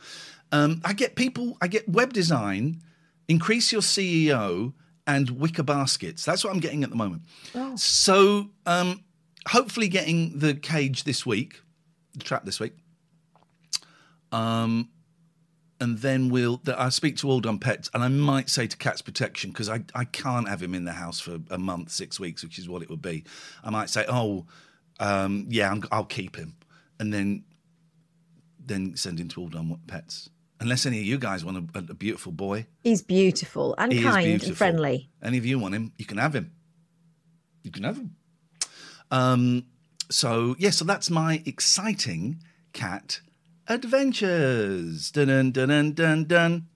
Um, 0.52 0.80
I 0.84 0.92
get 0.92 1.16
people. 1.16 1.56
I 1.60 1.68
get 1.68 1.88
web 1.88 2.12
design. 2.12 2.82
Increase 3.28 3.72
your 3.72 3.82
SEO 3.82 4.72
and 5.06 5.30
wicker 5.30 5.62
baskets. 5.62 6.24
That's 6.24 6.44
what 6.44 6.52
I'm 6.52 6.60
getting 6.60 6.84
at 6.84 6.90
the 6.90 6.96
moment. 6.96 7.22
So, 7.76 8.50
um, 8.64 9.04
hopefully, 9.48 9.88
getting 9.88 10.38
the 10.38 10.54
cage 10.54 11.04
this 11.04 11.26
week, 11.26 11.60
the 12.14 12.24
trap 12.24 12.44
this 12.44 12.60
week. 12.60 12.72
Um, 14.32 14.88
and 15.80 15.98
then 15.98 16.28
we'll 16.28 16.60
I'll 16.76 16.90
speak 16.90 17.16
to 17.18 17.30
All 17.30 17.40
Done 17.40 17.58
Pets, 17.58 17.90
and 17.92 18.02
I 18.02 18.08
might 18.08 18.48
say 18.48 18.66
to 18.66 18.76
Cats 18.76 19.02
Protection 19.02 19.50
because 19.50 19.68
I, 19.68 19.84
I 19.94 20.04
can't 20.04 20.48
have 20.48 20.62
him 20.62 20.74
in 20.74 20.84
the 20.84 20.92
house 20.92 21.20
for 21.20 21.38
a 21.50 21.58
month, 21.58 21.90
six 21.90 22.18
weeks, 22.18 22.42
which 22.42 22.58
is 22.58 22.68
what 22.68 22.82
it 22.82 22.90
would 22.90 23.02
be. 23.02 23.24
I 23.62 23.70
might 23.70 23.90
say, 23.90 24.04
oh, 24.08 24.46
um, 25.00 25.46
yeah, 25.48 25.70
I'm, 25.70 25.82
I'll 25.92 26.04
keep 26.04 26.36
him, 26.36 26.56
and 26.98 27.12
then 27.12 27.44
then 28.64 28.96
send 28.96 29.20
him 29.20 29.28
to 29.28 29.40
All 29.40 29.48
Done 29.48 29.78
Pets. 29.86 30.30
Unless 30.58 30.86
any 30.86 30.98
of 30.98 31.04
you 31.04 31.18
guys 31.18 31.44
want 31.44 31.70
a, 31.74 31.78
a 31.78 31.94
beautiful 31.94 32.32
boy, 32.32 32.66
He's 32.82 33.02
beautiful 33.02 33.74
and 33.76 33.92
He 33.92 34.02
kind 34.02 34.24
beautiful. 34.24 34.48
and 34.48 34.56
friendly. 34.56 35.10
Any 35.22 35.36
of 35.36 35.44
you 35.44 35.58
want 35.58 35.74
him, 35.74 35.92
you 35.98 36.06
can 36.06 36.16
have 36.16 36.34
him. 36.34 36.52
You 37.62 37.70
can 37.70 37.84
have 37.84 37.96
him. 37.98 38.16
Um, 39.10 39.66
so 40.10 40.56
yeah, 40.58 40.70
so 40.70 40.84
that's 40.84 41.10
my 41.10 41.42
exciting 41.44 42.42
cat 42.72 43.20
adventures. 43.68 45.10
Dun 45.10 45.28
dun 45.28 45.50
dun 45.52 45.68
dun 45.68 45.92
dun 45.94 46.24
dun. 46.24 46.66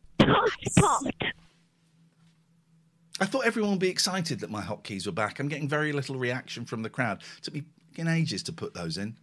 I 3.20 3.26
thought 3.26 3.44
everyone 3.44 3.72
would 3.72 3.81
be 3.81 3.90
excited 3.90 4.40
that 4.40 4.50
my 4.50 4.62
hotkeys 4.62 5.07
were 5.07 5.12
back. 5.12 5.38
I'm 5.38 5.48
getting 5.48 5.68
very 5.68 5.92
little 5.92 6.16
reaction 6.16 6.64
from 6.64 6.83
the 6.83 6.88
crowd. 6.88 7.22
took 7.42 7.55
me 7.55 7.64
fucking 7.90 8.09
ages 8.09 8.42
to 8.44 8.53
put 8.53 8.72
those 8.72 8.96
in. 8.96 9.16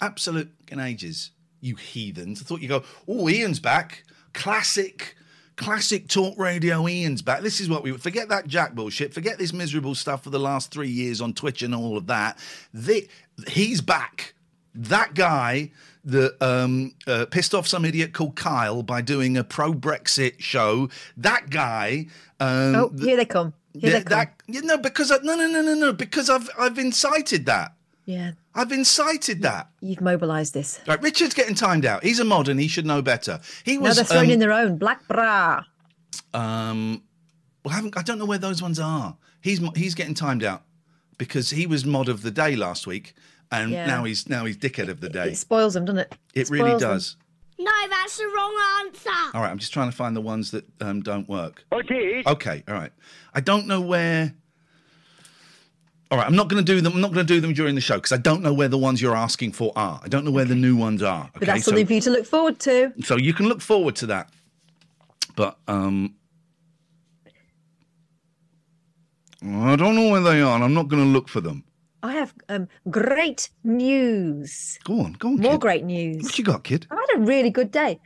Absolute 0.00 0.50
fucking 0.58 0.80
ages. 0.80 1.30
You 1.60 1.76
heathens. 1.76 2.40
I 2.40 2.44
thought 2.44 2.60
you 2.60 2.68
go, 2.68 2.82
oh, 3.06 3.28
Iain's 3.28 3.60
back. 3.60 4.04
Classic, 4.32 5.16
classic 5.56 6.08
talk 6.08 6.36
radio 6.36 6.86
Iain's 6.86 7.22
back. 7.22 7.42
This 7.42 7.60
is 7.60 7.68
what 7.68 7.84
we 7.84 7.92
forget 7.96 8.28
that 8.28 8.48
Jack 8.48 8.74
bullshit. 8.74 9.14
Forget 9.14 9.38
this 9.38 9.52
miserable 9.52 9.94
stuff 9.94 10.24
for 10.24 10.30
the 10.30 10.38
last 10.40 10.72
three 10.72 10.90
years 10.90 11.20
on 11.20 11.32
Twitch 11.32 11.62
and 11.62 11.74
all 11.74 11.96
of 11.96 12.08
that. 12.08 12.38
The, 12.74 13.08
he's 13.46 13.80
back. 13.80 14.34
That 14.74 15.14
guy 15.14 15.70
that 16.04 16.42
um, 16.42 16.94
uh, 17.06 17.26
pissed 17.30 17.54
off 17.54 17.66
some 17.66 17.84
idiot 17.84 18.12
called 18.12 18.36
Kyle 18.36 18.82
by 18.82 19.00
doing 19.00 19.36
a 19.36 19.44
pro 19.44 19.72
Brexit 19.72 20.40
show. 20.40 20.88
That 21.16 21.50
guy. 21.50 22.06
Um, 22.40 22.74
oh, 22.74 22.88
th- 22.90 23.02
here 23.02 23.16
they 23.16 23.24
come. 23.24 23.52
Here 23.74 23.90
yeah, 23.90 23.98
they 23.98 24.04
come. 24.04 24.18
that, 24.18 24.34
you 24.46 24.62
know, 24.62 24.78
because 24.78 25.10
I, 25.10 25.18
no, 25.22 25.34
no, 25.36 25.46
no, 25.48 25.62
no, 25.62 25.74
no, 25.74 25.92
because 25.92 26.30
I've 26.30 26.48
I've 26.58 26.78
incited 26.78 27.46
that. 27.46 27.74
Yeah, 28.06 28.32
I've 28.54 28.72
incited 28.72 29.42
that. 29.42 29.68
you've 29.80 30.00
mobilised 30.00 30.54
this. 30.54 30.80
Right, 30.86 31.02
Richard's 31.02 31.34
getting 31.34 31.54
timed 31.54 31.84
out. 31.84 32.02
He's 32.02 32.20
a 32.20 32.24
modern. 32.24 32.56
He 32.56 32.66
should 32.66 32.86
know 32.86 33.02
better. 33.02 33.40
He 33.64 33.76
was. 33.76 33.96
they're 33.96 34.04
throwing 34.04 34.30
um, 34.30 34.32
in 34.32 34.38
their 34.38 34.52
own 34.52 34.78
black 34.78 35.06
bra. 35.06 35.62
um, 36.32 37.02
well, 37.64 37.72
I 37.72 37.76
haven't. 37.76 37.98
I 37.98 38.02
don't 38.02 38.18
know 38.18 38.24
where 38.24 38.38
those 38.38 38.62
ones 38.62 38.80
are. 38.80 39.16
He's 39.42 39.60
he's 39.76 39.94
getting 39.94 40.14
timed 40.14 40.42
out 40.42 40.62
because 41.18 41.50
he 41.50 41.66
was 41.66 41.84
mod 41.84 42.08
of 42.08 42.22
the 42.22 42.30
day 42.30 42.56
last 42.56 42.86
week, 42.86 43.14
and 43.50 43.70
Yeah. 43.70 43.86
now 43.86 44.04
he's 44.04 44.28
now 44.28 44.44
he's 44.44 44.56
dickhead 44.56 44.88
of 44.88 45.00
the 45.00 45.08
day. 45.08 45.30
It 45.30 45.36
spoils 45.36 45.74
them, 45.74 45.84
doesn't 45.84 46.00
it? 46.00 46.14
It 46.34 46.50
really 46.50 46.70
spoils 46.70 46.82
them. 46.82 46.90
does. 46.92 47.16
No, 47.60 47.70
that's 47.90 48.16
the 48.18 48.26
wrong 48.26 48.56
answer. 48.86 49.10
All 49.34 49.42
right, 49.42 49.50
I'm 49.50 49.58
just 49.58 49.72
trying 49.72 49.90
to 49.90 49.96
find 49.96 50.14
the 50.14 50.20
ones 50.20 50.52
that 50.52 50.64
um, 50.80 51.00
don't 51.02 51.28
work. 51.28 51.64
I 51.72 51.82
did. 51.82 52.26
Okay, 52.26 52.62
all 52.68 52.74
right. 52.74 52.92
I 53.34 53.40
don't 53.40 53.66
know 53.66 53.80
where. 53.80 54.32
All 56.10 56.16
right, 56.18 56.26
I'm 56.26 56.36
not 56.36 56.48
going 56.48 56.64
to 56.64 56.72
do 56.72 56.80
them. 56.80 56.94
I'm 56.94 57.00
not 57.00 57.12
going 57.12 57.26
to 57.26 57.34
do 57.34 57.40
them 57.40 57.52
during 57.52 57.74
the 57.74 57.80
show 57.80 57.96
because 57.96 58.12
I 58.12 58.16
don't 58.16 58.42
know 58.42 58.54
where 58.54 58.68
the 58.68 58.78
ones 58.78 59.02
you're 59.02 59.16
asking 59.16 59.52
for 59.52 59.72
are. 59.76 60.00
I 60.02 60.08
don't 60.08 60.24
know 60.24 60.30
where 60.30 60.44
the 60.44 60.54
new 60.54 60.76
ones 60.76 61.02
are. 61.02 61.28
But 61.34 61.42
okay, 61.42 61.52
that's 61.52 61.64
so 61.64 61.70
something 61.72 61.86
for 61.86 61.92
you 61.94 62.00
to 62.02 62.10
look 62.10 62.26
forward 62.26 62.58
to. 62.60 62.92
so 63.02 63.16
you 63.16 63.34
can 63.34 63.46
look 63.46 63.60
forward 63.60 63.96
to 63.96 64.06
that. 64.06 64.30
But 65.34 65.58
um, 65.68 66.14
I 69.44 69.76
don't 69.76 69.96
know 69.96 70.10
where 70.10 70.20
they 70.20 70.40
are. 70.40 70.54
and 70.54 70.64
I'm 70.64 70.74
not 70.74 70.88
going 70.88 71.02
to 71.02 71.08
look 71.08 71.28
for 71.28 71.40
them. 71.40 71.64
I 72.02 72.12
have 72.12 72.34
um, 72.48 72.68
great 72.90 73.50
news. 73.64 74.78
Go 74.84 75.00
on, 75.00 75.12
go 75.14 75.28
on. 75.28 75.36
More 75.36 75.52
kid. 75.52 75.60
great 75.60 75.84
news. 75.84 76.22
What 76.22 76.38
you 76.38 76.44
got, 76.44 76.64
kid? 76.64 76.86
I've 76.90 76.98
had 76.98 77.18
a 77.18 77.20
really 77.20 77.50
good 77.50 77.70
day. 77.70 78.00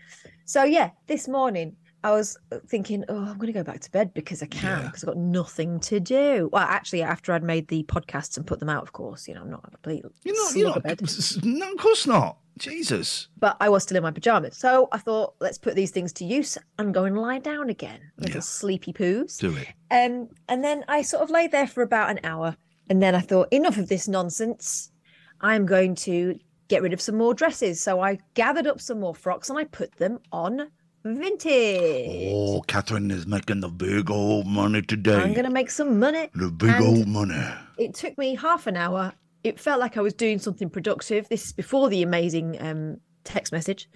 So 0.44 0.64
yeah, 0.64 0.90
this 1.06 1.28
morning 1.28 1.76
I 2.04 2.10
was 2.10 2.36
uh, 2.50 2.58
thinking, 2.66 3.04
oh, 3.08 3.16
I'm 3.16 3.36
going 3.36 3.46
to 3.46 3.52
go 3.52 3.62
back 3.62 3.80
to 3.80 3.90
bed 3.90 4.12
because 4.12 4.42
I 4.42 4.46
can 4.46 4.86
because 4.86 5.04
I've 5.04 5.08
got 5.08 5.18
nothing 5.18 5.78
to 5.80 6.00
do. 6.00 6.48
Well, 6.52 6.62
actually, 6.62 7.02
after 7.02 7.32
I'd 7.32 7.44
made 7.44 7.68
the 7.68 7.84
podcasts 7.84 8.36
and 8.36 8.46
put 8.46 8.58
them 8.58 8.68
out, 8.68 8.82
of 8.82 8.92
course, 8.92 9.28
you 9.28 9.34
know, 9.34 9.42
I'm 9.42 9.50
not 9.50 9.64
a 9.64 9.70
complete 9.70 10.04
You're 10.24 10.34
not. 10.34 10.56
You're 10.56 10.68
not. 10.68 10.82
slugabed. 10.82 11.44
No, 11.44 11.70
of 11.70 11.78
course 11.78 12.06
not. 12.06 12.38
Jesus. 12.58 13.28
but 13.38 13.56
I 13.60 13.68
was 13.68 13.82
still 13.82 13.96
in 13.96 14.02
my 14.02 14.10
pajamas. 14.10 14.56
So 14.56 14.88
I 14.92 14.98
thought, 14.98 15.34
let's 15.40 15.58
put 15.58 15.74
these 15.74 15.90
things 15.90 16.12
to 16.14 16.24
use 16.24 16.58
and 16.78 16.92
go 16.92 17.04
and 17.04 17.16
lie 17.18 17.38
down 17.38 17.70
again, 17.70 18.00
little 18.18 18.42
sleepy 18.42 18.92
poos. 18.92 19.38
Do 19.38 19.56
it. 19.56 19.68
Um, 19.90 20.28
and 20.48 20.62
then 20.62 20.84
I 20.86 21.02
sort 21.02 21.22
of 21.22 21.30
lay 21.30 21.46
there 21.46 21.66
for 21.66 21.82
about 21.82 22.10
an 22.10 22.20
hour, 22.24 22.56
and 22.88 23.02
then 23.02 23.14
I 23.14 23.20
thought, 23.20 23.48
enough 23.52 23.78
of 23.78 23.88
this 23.88 24.08
nonsense. 24.08 24.90
I'm 25.40 25.66
going 25.66 25.94
to 25.96 26.38
get 26.68 26.82
rid 26.82 26.92
of 26.92 27.00
some 27.00 27.16
more 27.16 27.34
dresses. 27.34 27.80
So 27.80 28.00
I 28.00 28.18
gathered 28.34 28.66
up 28.66 28.80
some 28.80 29.00
more 29.00 29.14
frocks 29.14 29.50
and 29.50 29.58
I 29.58 29.64
put 29.64 29.96
them 29.96 30.18
on 30.30 30.70
Vinted. 31.04 32.32
Oh, 32.32 32.60
Catherine 32.62 33.10
is 33.10 33.26
making 33.26 33.60
the 33.60 33.68
big 33.68 34.10
old 34.10 34.46
money 34.46 34.82
today. 34.82 35.16
I'm 35.16 35.32
going 35.32 35.44
to 35.44 35.50
make 35.50 35.70
some 35.70 35.98
money. 35.98 36.30
The 36.34 36.50
big 36.50 36.70
And 36.70 36.84
old 36.84 37.08
money. 37.08 37.42
It 37.76 37.94
took 37.94 38.16
me 38.16 38.36
half 38.36 38.66
an 38.66 38.76
hour. 38.76 39.12
It 39.42 39.58
felt 39.58 39.80
like 39.80 39.96
I 39.96 40.00
was 40.00 40.14
doing 40.14 40.38
something 40.38 40.70
productive. 40.70 41.28
This 41.28 41.46
is 41.46 41.52
before 41.52 41.88
the 41.88 42.02
amazing 42.02 42.56
um, 42.62 42.98
text 43.24 43.52
message. 43.52 43.88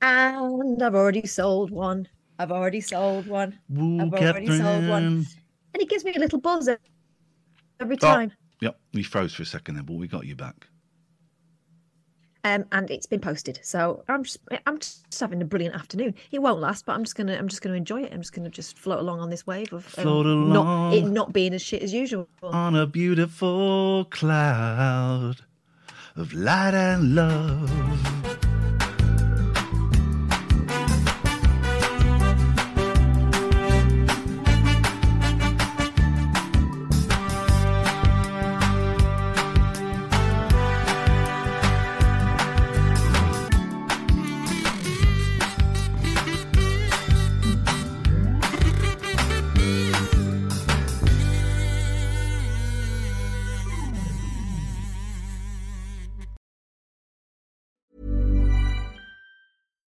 And 0.00 0.80
I've 0.80 0.94
already 0.94 1.26
sold 1.26 1.72
one. 1.72 2.08
I've 2.38 2.52
already 2.52 2.80
sold 2.80 3.26
one. 3.26 3.58
Woo, 3.68 4.00
I've 4.00 4.14
already 4.14 4.46
sold 4.46 4.86
one. 4.86 5.26
And 5.74 5.82
it 5.82 5.88
gives 5.88 6.04
me 6.04 6.14
a 6.14 6.20
little 6.20 6.40
buzz 6.40 6.68
every 7.80 7.96
time. 7.96 8.32
Yep, 8.60 8.78
we 8.94 9.02
froze 9.02 9.32
for 9.34 9.42
a 9.42 9.46
second 9.46 9.74
there, 9.76 9.84
but 9.84 9.94
we 9.94 10.08
got 10.08 10.26
you 10.26 10.34
back. 10.34 10.66
um, 12.44 12.64
and 12.72 12.90
it's 12.90 13.06
been 13.06 13.20
posted. 13.20 13.60
So 13.62 14.02
I'm 14.08 14.24
just 14.24 14.38
I'm 14.66 14.78
just 14.78 15.20
having 15.20 15.40
a 15.42 15.44
brilliant 15.44 15.74
afternoon. 15.74 16.14
It 16.30 16.40
won't 16.40 16.60
last, 16.60 16.86
but 16.86 16.94
I'm 16.94 17.04
just 17.04 17.14
gonna 17.16 17.36
I'm 17.36 17.48
just 17.48 17.62
gonna 17.62 17.76
enjoy 17.76 18.02
it. 18.02 18.12
I'm 18.12 18.20
just 18.20 18.32
gonna 18.32 18.48
just 18.50 18.78
float 18.78 19.00
along 19.00 19.20
on 19.20 19.30
this 19.30 19.46
wave 19.46 19.72
of 19.72 19.86
um, 19.98 20.02
Float 20.04 20.26
not 20.26 20.32
along. 20.32 20.92
it 20.94 21.04
not 21.04 21.32
being 21.32 21.54
as 21.54 21.62
shit 21.62 21.82
as 21.82 21.92
usual. 21.92 22.28
On 22.42 22.74
a 22.74 22.86
beautiful 22.86 24.06
cloud 24.10 25.36
of 26.16 26.32
light 26.32 26.74
and 26.74 27.14
love. 27.14 28.17